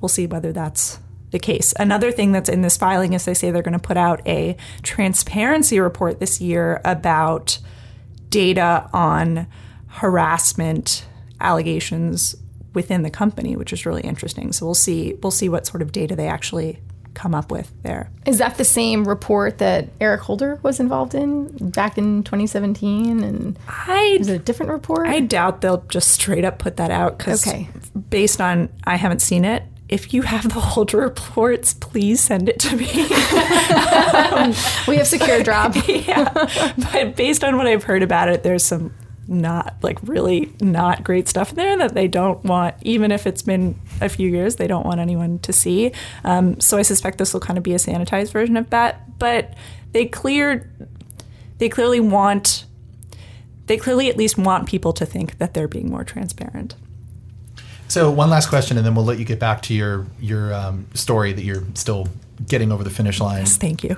[0.01, 0.99] we'll see whether that's
[1.33, 1.75] the case.
[1.79, 4.57] Another thing that's in this filing is they say they're going to put out a
[4.83, 7.59] transparency report this year about
[8.29, 9.47] data on
[9.87, 11.07] harassment
[11.41, 12.37] allegations
[12.75, 14.53] within the company, which is really interesting.
[14.53, 16.81] So we'll see we'll see what sort of data they actually
[17.15, 18.11] come up with there.
[18.27, 23.23] Is that the same report that Eric Holder was involved in back in 2017?
[23.23, 25.07] And I is it a different report?
[25.07, 27.69] I doubt they'll just straight up put that out because okay.
[28.11, 29.65] based on I haven't seen it.
[29.89, 32.89] If you have the Holder reports, please send it to me.
[34.15, 34.55] um,
[34.89, 35.75] we have secure drop.
[35.87, 36.33] yeah,
[36.93, 38.95] but based on what I've heard about it, there's some
[39.29, 43.43] not like really not great stuff in there that they don't want, even if it's
[43.43, 45.93] been a few years, they don't want anyone to see.
[46.25, 49.19] Um, so I suspect this will kind of be a sanitized version of that.
[49.19, 49.55] But
[49.93, 50.71] they cleared,
[51.59, 52.65] they clearly want,
[53.67, 56.75] they clearly at least want people to think that they're being more transparent.
[57.89, 60.87] So one last question, and then we'll let you get back to your your um,
[60.95, 62.09] story that you're still
[62.47, 63.41] getting over the finish line.
[63.41, 63.97] Yes, thank you.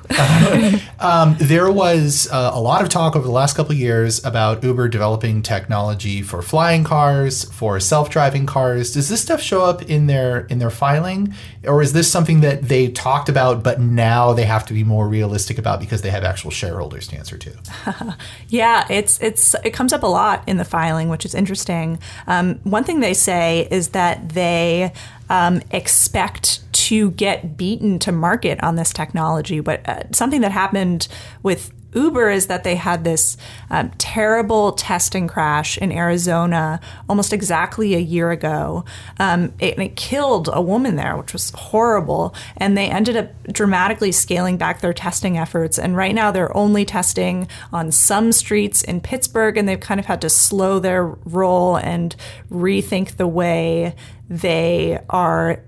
[1.01, 4.63] um, there was uh, a lot of talk over the last couple of years about
[4.63, 8.93] Uber developing technology for flying cars, for self-driving cars.
[8.93, 12.63] Does this stuff show up in their in their filing, or is this something that
[12.63, 16.25] they talked about, but now they have to be more realistic about because they have
[16.25, 18.17] actual shareholders to answer to?
[18.49, 21.99] yeah, it's it's it comes up a lot in the filing, which is interesting.
[22.27, 24.93] Um, one thing they say is that they
[25.31, 29.61] um, expect to get beaten to market on this technology.
[29.61, 31.09] But uh, something that happened
[31.43, 33.37] with Uber is that they had this
[33.71, 38.85] um, terrible testing crash in Arizona almost exactly a year ago.
[39.19, 42.35] Um, it, it, killed a woman there, which was horrible.
[42.57, 45.79] And they ended up dramatically scaling back their testing efforts.
[45.79, 50.07] And right now they're only testing on some streets in Pittsburgh, and they've kind of
[50.07, 52.17] had to slow their roll and
[52.51, 53.95] rethink the way
[54.29, 55.61] they are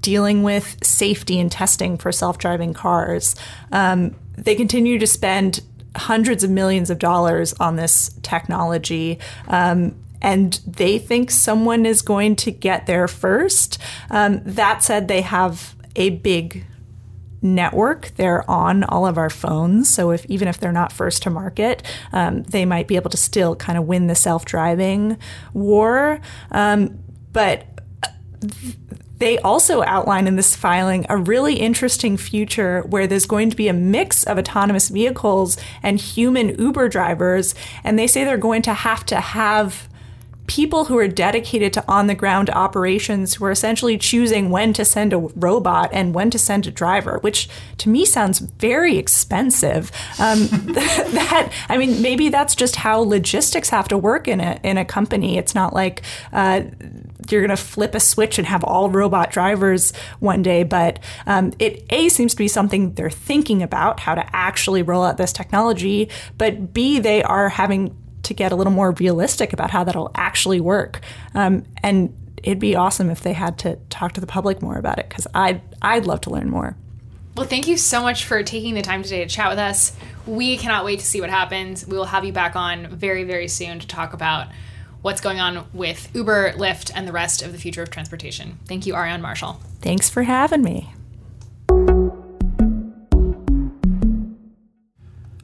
[0.00, 3.36] dealing with safety and testing for self driving cars.
[3.72, 4.14] Um,
[4.44, 5.60] they continue to spend
[5.96, 9.18] hundreds of millions of dollars on this technology.
[9.48, 13.78] Um, and they think someone is going to get there first.
[14.10, 16.64] Um, that said, they have a big
[17.42, 18.12] network.
[18.16, 19.88] They're on all of our phones.
[19.88, 21.82] So if even if they're not first to market,
[22.12, 25.16] um, they might be able to still kind of win the self driving
[25.54, 26.20] war.
[26.50, 26.98] Um,
[27.32, 27.66] but
[29.20, 33.68] they also outline in this filing a really interesting future where there's going to be
[33.68, 37.54] a mix of autonomous vehicles and human Uber drivers.
[37.84, 39.89] And they say they're going to have to have
[40.46, 44.84] people who are dedicated to on the ground operations who are essentially choosing when to
[44.84, 49.92] send a robot and when to send a driver, which to me sounds very expensive.
[50.18, 54.76] Um, that I mean, maybe that's just how logistics have to work in a in
[54.76, 55.38] a company.
[55.38, 56.62] It's not like uh,
[57.28, 61.52] you're going to flip a switch and have all robot drivers one day, but um,
[61.58, 65.32] it a seems to be something they're thinking about how to actually roll out this
[65.32, 70.10] technology, but b they are having to get a little more realistic about how that'll
[70.14, 71.00] actually work.
[71.34, 74.98] Um, and it'd be awesome if they had to talk to the public more about
[74.98, 76.76] it because I'd, I'd love to learn more.
[77.36, 79.96] Well, thank you so much for taking the time today to chat with us.
[80.26, 81.86] We cannot wait to see what happens.
[81.86, 84.48] We will have you back on very, very soon to talk about
[85.02, 88.58] what's going on with Uber, Lyft, and the rest of the future of transportation.
[88.66, 89.60] Thank you, Aarian Marshall.
[89.80, 90.92] Thanks for having me.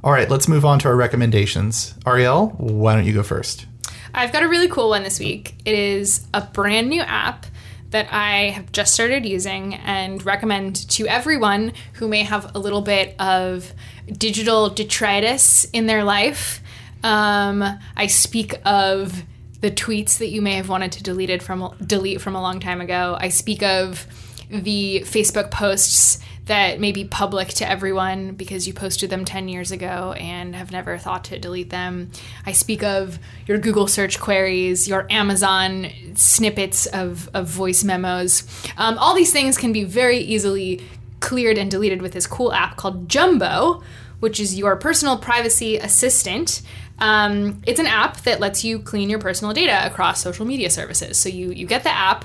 [0.06, 1.94] All right, let's move on to our recommendations.
[2.04, 3.66] Arielle, why don't you go first?
[4.14, 5.56] I've got a really cool one this week.
[5.64, 7.44] It is a brand new app
[7.90, 12.82] that I have just started using and recommend to everyone who may have a little
[12.82, 13.72] bit of
[14.06, 16.62] digital detritus in their life.
[17.02, 17.64] Um,
[17.96, 19.24] I speak of
[19.60, 22.80] the tweets that you may have wanted to delete from delete from a long time
[22.80, 23.16] ago.
[23.18, 24.06] I speak of
[24.50, 29.72] the Facebook posts that may be public to everyone because you posted them 10 years
[29.72, 32.10] ago and have never thought to delete them.
[32.46, 38.44] I speak of your Google search queries, your Amazon snippets of, of voice memos.
[38.76, 40.82] Um, all these things can be very easily
[41.18, 43.82] cleared and deleted with this cool app called Jumbo,
[44.20, 46.62] which is your personal privacy assistant.
[47.00, 51.18] Um, it's an app that lets you clean your personal data across social media services.
[51.18, 52.24] So you, you get the app,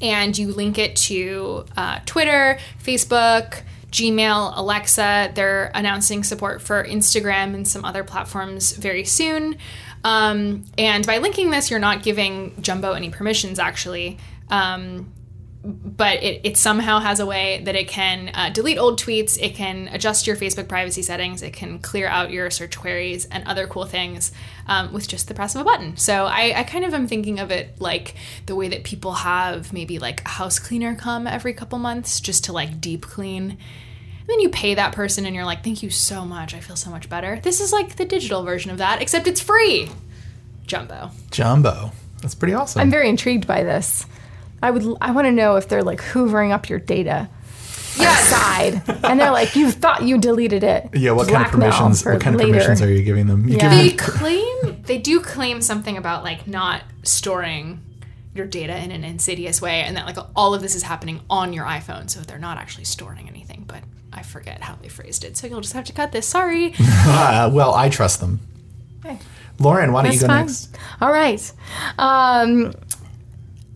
[0.00, 5.32] and you link it to uh, Twitter, Facebook, Gmail, Alexa.
[5.34, 9.56] They're announcing support for Instagram and some other platforms very soon.
[10.04, 14.18] Um, and by linking this, you're not giving Jumbo any permissions, actually.
[14.50, 15.12] Um,
[15.64, 19.54] but it, it somehow has a way that it can uh, delete old tweets, it
[19.54, 23.66] can adjust your Facebook privacy settings, it can clear out your search queries and other
[23.66, 24.30] cool things
[24.66, 25.96] um, with just the press of a button.
[25.96, 28.14] So I, I kind of am thinking of it like
[28.46, 32.44] the way that people have maybe like a house cleaner come every couple months just
[32.44, 33.50] to like deep clean.
[33.50, 36.54] And then you pay that person and you're like, thank you so much.
[36.54, 37.40] I feel so much better.
[37.42, 39.90] This is like the digital version of that, except it's free.
[40.66, 41.10] Jumbo.
[41.30, 41.92] Jumbo.
[42.22, 42.80] That's pretty awesome.
[42.80, 44.06] I'm very intrigued by this.
[44.62, 44.84] I would.
[45.00, 47.28] I want to know if they're like hoovering up your data.
[47.98, 52.04] Side, and they're like, "You thought you deleted it." yeah, what kind of permissions?
[52.04, 52.52] What kind of later.
[52.52, 53.48] permissions are you giving them?
[53.48, 53.60] You Yeah.
[53.62, 57.80] give They them- claim they do claim something about like not storing
[58.34, 61.52] your data in an insidious way, and that like all of this is happening on
[61.52, 63.64] your iPhone, so they're not actually storing anything.
[63.66, 63.80] But
[64.12, 66.26] I forget how they phrased it, so you'll just have to cut this.
[66.26, 66.74] Sorry.
[66.80, 68.38] Ah, well, I trust them.
[69.04, 69.18] Okay.
[69.58, 70.46] Lauren, why don't you go fine.
[70.46, 70.76] next?
[71.00, 71.52] All right.
[71.98, 72.74] Um,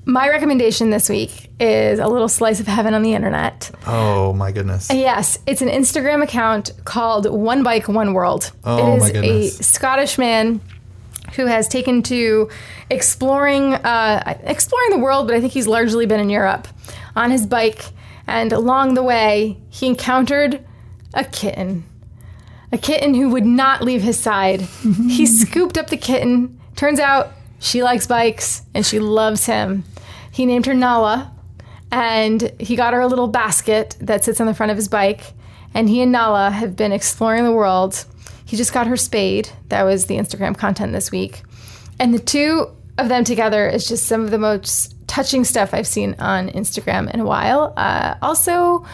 [0.04, 3.70] my recommendation this week is a little slice of heaven on the internet.
[3.86, 4.88] Oh my goodness.
[4.92, 8.52] Yes, it's an Instagram account called One Bike One World.
[8.64, 9.60] Oh, it is my goodness.
[9.60, 10.60] a Scottish man
[11.36, 12.50] who has taken to
[12.90, 16.68] exploring uh, exploring the world, but I think he's largely been in Europe
[17.14, 17.84] on his bike.
[18.26, 20.64] And along the way, he encountered
[21.14, 21.84] a kitten,
[22.70, 24.60] a kitten who would not leave his side.
[25.08, 26.60] he scooped up the kitten.
[26.76, 27.32] Turns out
[27.62, 29.84] she likes bikes and she loves him.
[30.32, 31.32] He named her Nala,
[31.92, 35.32] and he got her a little basket that sits on the front of his bike.
[35.72, 38.04] And he and Nala have been exploring the world.
[38.44, 39.48] He just got her spayed.
[39.68, 41.42] That was the Instagram content this week.
[42.00, 42.66] And the two
[42.98, 47.14] of them together is just some of the most touching stuff I've seen on Instagram
[47.14, 47.74] in a while.
[47.76, 48.84] Uh, also,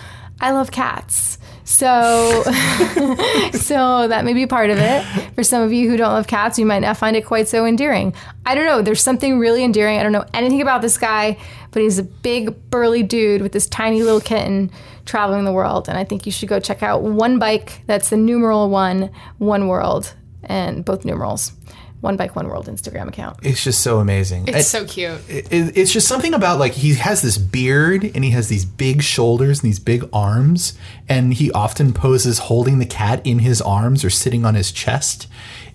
[0.41, 1.38] I love cats.
[1.69, 2.45] So,
[3.53, 5.05] so that may be part of it.
[5.35, 7.67] For some of you who don't love cats, you might not find it quite so
[7.67, 8.15] endearing.
[8.47, 8.81] I don't know.
[8.81, 9.99] There's something really endearing.
[9.99, 11.37] I don't know anything about this guy,
[11.71, 14.71] but he's a big, burly dude with this tiny little kitten
[15.05, 15.91] traveling the world.
[15.91, 17.83] And I think you should go check out One Bike.
[17.87, 20.15] That's the numeral one, One World,
[20.45, 21.53] and both numerals.
[22.01, 23.39] One Bike, One World Instagram account.
[23.43, 24.47] It's just so amazing.
[24.47, 25.21] It's so cute.
[25.29, 29.03] it, it's just something about like he has this beard and he has these big
[29.03, 30.79] shoulders and these big arms
[31.09, 35.27] and he often poses holding the cat in his arms or sitting on his chest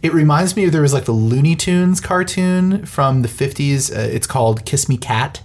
[0.02, 4.00] it reminds me of there was like the looney tunes cartoon from the 50s uh,
[4.00, 5.42] it's called kiss me cat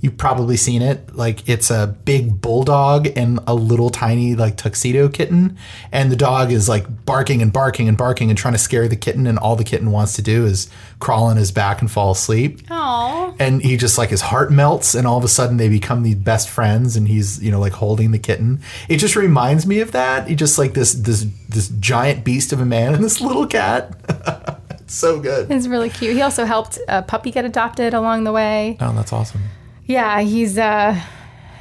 [0.00, 1.16] You've probably seen it.
[1.16, 5.58] Like it's a big bulldog and a little tiny like tuxedo kitten,
[5.90, 8.96] and the dog is like barking and barking and barking and trying to scare the
[8.96, 10.70] kitten, and all the kitten wants to do is
[11.00, 12.60] crawl on his back and fall asleep.
[12.70, 13.34] Aw.
[13.40, 16.14] And he just like his heart melts, and all of a sudden they become the
[16.14, 18.60] best friends, and he's you know like holding the kitten.
[18.88, 20.28] It just reminds me of that.
[20.28, 24.60] He just like this this this giant beast of a man and this little cat.
[24.86, 25.50] so good.
[25.50, 26.14] It's really cute.
[26.14, 28.76] He also helped a puppy get adopted along the way.
[28.80, 29.42] Oh, that's awesome.
[29.88, 31.00] Yeah, he's uh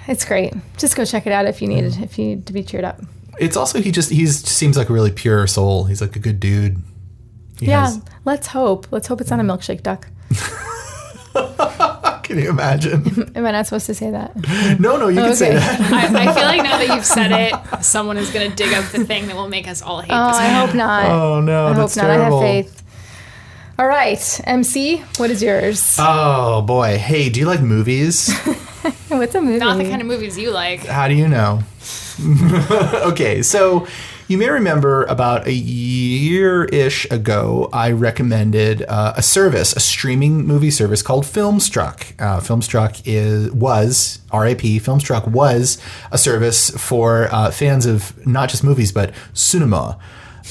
[0.08, 0.54] it's great.
[0.78, 2.84] Just go check it out if you need it, if you need to be cheered
[2.86, 3.02] up.
[3.40, 5.86] It's also he just he's seems like a really pure soul.
[5.86, 6.82] He's like a good dude.
[7.60, 8.88] He Yeah, has- let's hope.
[8.92, 10.08] Let's hope it's not a milkshake duck.
[12.24, 13.32] can you imagine?
[13.36, 14.36] Am I not supposed to say that?
[14.80, 15.60] no, no, you can say Okay.
[15.60, 16.16] that.
[16.16, 17.54] I, I feel like now that you've said it,
[17.84, 20.28] someone is going to dig up the thing that will make us all hate Oh,
[20.28, 21.06] this I hope not.
[21.12, 22.04] Oh no, I hope that's not.
[22.08, 22.40] terrible.
[22.40, 22.84] I have faith.
[23.80, 25.98] All right, MC, what is yours?
[26.00, 26.98] Oh boy.
[26.98, 28.36] Hey, do you like movies?
[29.08, 29.60] What's a movie?
[29.60, 30.80] Not the kind of movies you like.
[30.86, 31.62] How do you know?
[33.06, 33.86] okay, so
[34.28, 40.48] you may remember about a year ish ago, I recommended uh, a service, a streaming
[40.48, 42.20] movie service called Filmstruck.
[42.20, 44.62] Uh, Filmstruck is was RIP.
[44.82, 45.78] Filmstruck was
[46.12, 50.00] a service for uh, fans of not just movies but cinema.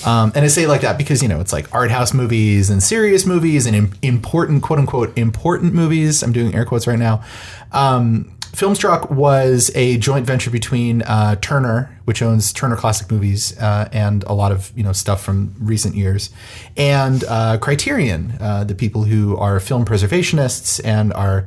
[0.05, 2.71] Um, and I say it like that because you know it's like art house movies
[2.71, 6.23] and serious movies and important quote unquote important movies.
[6.23, 7.25] I'm doing air quotes right now.
[7.73, 13.87] Um, Filmstruck was a joint venture between uh, Turner, which owns Turner Classic Movies, uh,
[13.93, 16.31] and a lot of you know stuff from recent years,
[16.77, 21.47] and uh, Criterion, uh, the people who are film preservationists and are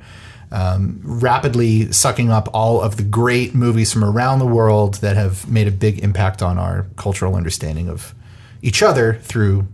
[0.52, 5.50] um, rapidly sucking up all of the great movies from around the world that have
[5.50, 8.14] made a big impact on our cultural understanding of
[8.62, 9.68] each other through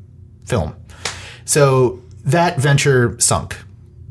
[0.45, 0.75] film.
[1.45, 3.57] So that venture sunk.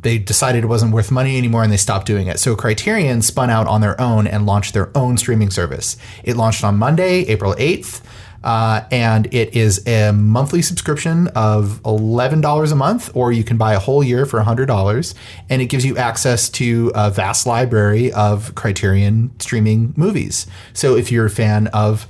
[0.01, 2.39] They decided it wasn't worth money anymore and they stopped doing it.
[2.39, 5.97] So Criterion spun out on their own and launched their own streaming service.
[6.23, 8.03] It launched on Monday, April 8th.
[8.45, 13.73] Uh, and it is a monthly subscription of $11 a month, or you can buy
[13.73, 15.15] a whole year for $100.
[15.49, 20.47] And it gives you access to a vast library of Criterion streaming movies.
[20.75, 22.07] So if you're a fan of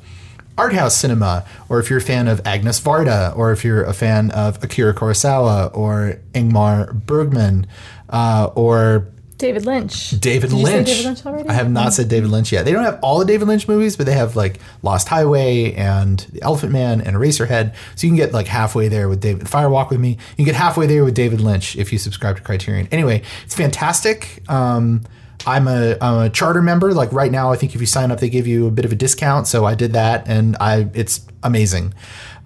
[0.56, 3.94] art house cinema, or if you're a fan of Agnes Varda, or if you're a
[3.94, 7.66] fan of Akira Kurosawa, or Ingmar Bergman,
[8.10, 10.10] uh, or David Lynch.
[10.10, 10.88] David Did you say Lynch.
[10.88, 11.48] David Lynch already?
[11.48, 12.64] I have not said David Lynch yet.
[12.64, 16.20] They don't have all the David Lynch movies, but they have like Lost Highway and
[16.32, 17.74] The Elephant Man and Eraserhead.
[17.96, 19.46] So you can get like halfway there with David.
[19.46, 20.10] Firewalk with Me.
[20.10, 22.88] You can get halfway there with David Lynch if you subscribe to Criterion.
[22.92, 24.42] Anyway, it's fantastic.
[24.48, 25.02] Um,
[25.46, 26.92] I'm a I'm a charter member.
[26.94, 28.92] Like right now, I think if you sign up, they give you a bit of
[28.92, 29.46] a discount.
[29.46, 31.94] So I did that, and I it's amazing.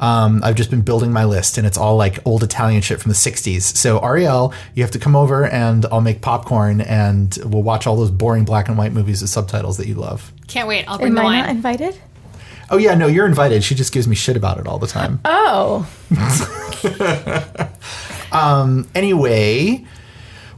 [0.00, 3.10] Um, I've just been building my list, and it's all like old Italian shit from
[3.10, 3.62] the '60s.
[3.62, 7.96] So Arielle, you have to come over, and I'll make popcorn, and we'll watch all
[7.96, 10.32] those boring black and white movies with subtitles that you love.
[10.46, 10.84] Can't wait.
[10.88, 11.38] I'll bring Am the I wine.
[11.40, 11.98] not invited?
[12.70, 13.64] Oh yeah, no, you're invited.
[13.64, 15.20] She just gives me shit about it all the time.
[15.24, 15.88] Oh,
[18.94, 19.84] Anyway,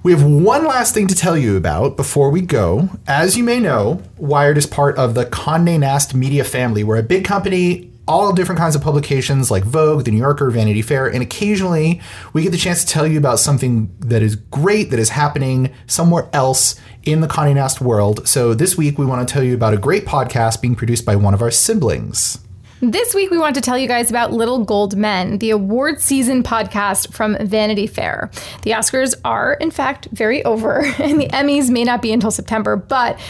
[0.03, 2.89] we have one last thing to tell you about before we go.
[3.07, 6.83] As you may know, Wired is part of the Condé Nast media family.
[6.83, 10.81] We're a big company, all different kinds of publications like Vogue, The New Yorker, Vanity
[10.81, 12.01] Fair, and occasionally
[12.33, 15.71] we get the chance to tell you about something that is great that is happening
[15.87, 18.27] somewhere else in the Condé Nast world.
[18.27, 21.17] So this week we want to tell you about a great podcast being produced by
[21.17, 22.39] one of our siblings.
[22.83, 26.43] This week, we want to tell you guys about Little Gold Men, the award season
[26.43, 28.31] podcast from Vanity Fair.
[28.63, 32.77] The Oscars are, in fact, very over, and the Emmys may not be until September,
[32.77, 33.21] but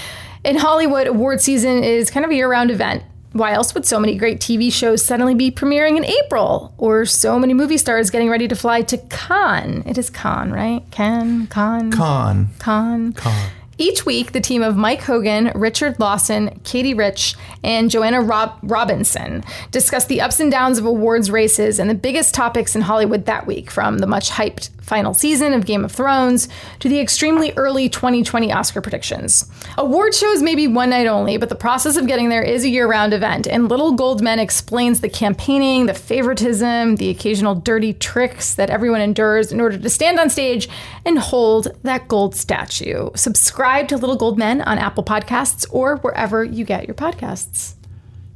[0.44, 3.02] in Hollywood, award season is kind of a year round event.
[3.32, 6.72] Why else would so many great TV shows suddenly be premiering in April?
[6.78, 9.82] Or so many movie stars getting ready to fly to Cannes?
[9.84, 10.82] It is Cannes, right?
[10.92, 12.50] Cannes, Cannes, Con.
[12.60, 13.14] Cannes.
[13.16, 13.50] Con.
[13.80, 19.42] Each week, the team of Mike Hogan, Richard Lawson, Katie Rich, and Joanna Rob- Robinson
[19.70, 23.46] discuss the ups and downs of awards races and the biggest topics in Hollywood that
[23.46, 26.48] week, from the much hyped final season of Game of Thrones
[26.80, 29.48] to the extremely early 2020 Oscar predictions.
[29.78, 32.68] Award shows may be one night only, but the process of getting there is a
[32.68, 37.92] year round event, and Little Gold Men explains the campaigning, the favoritism, the occasional dirty
[37.92, 40.68] tricks that everyone endures in order to stand on stage
[41.06, 43.10] and hold that gold statue.
[43.14, 47.74] Subscribe to Little Gold Men on Apple Podcasts or wherever you get your podcasts.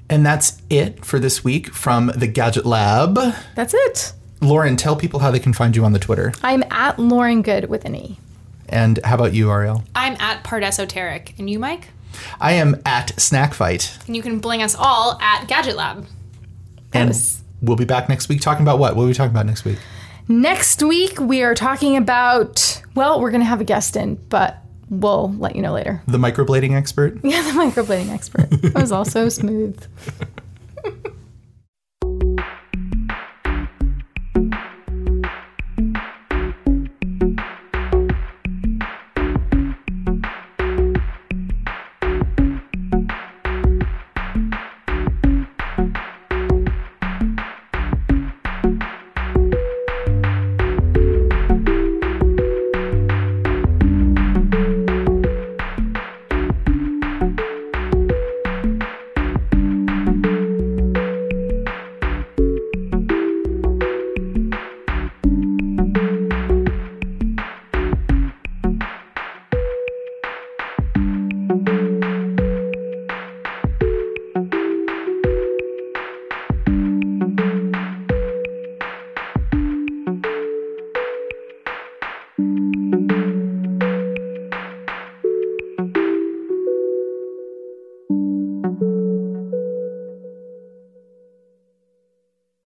[0.09, 3.18] And that's it for this week from the Gadget Lab.
[3.57, 4.12] That's it.
[4.45, 6.32] Lauren, tell people how they can find you on the Twitter.
[6.42, 8.18] I'm at Lauren Goode with an E.
[8.68, 9.84] And how about you, Arielle?
[9.95, 11.34] I'm at Part Esoteric.
[11.38, 11.88] And you, Mike?
[12.40, 13.97] I am at Snack Fight.
[14.07, 16.07] And you can bling us all at Gadget Lab.
[16.92, 18.97] And was- we'll be back next week talking about what?
[18.97, 19.78] What are we talking about next week?
[20.28, 24.57] Next week, we are talking about, well, we're going to have a guest in, but
[24.88, 26.03] we'll let you know later.
[26.07, 27.18] The microblading expert.
[27.24, 28.49] Yeah, the microblading expert.
[28.51, 29.82] It was all so smooth.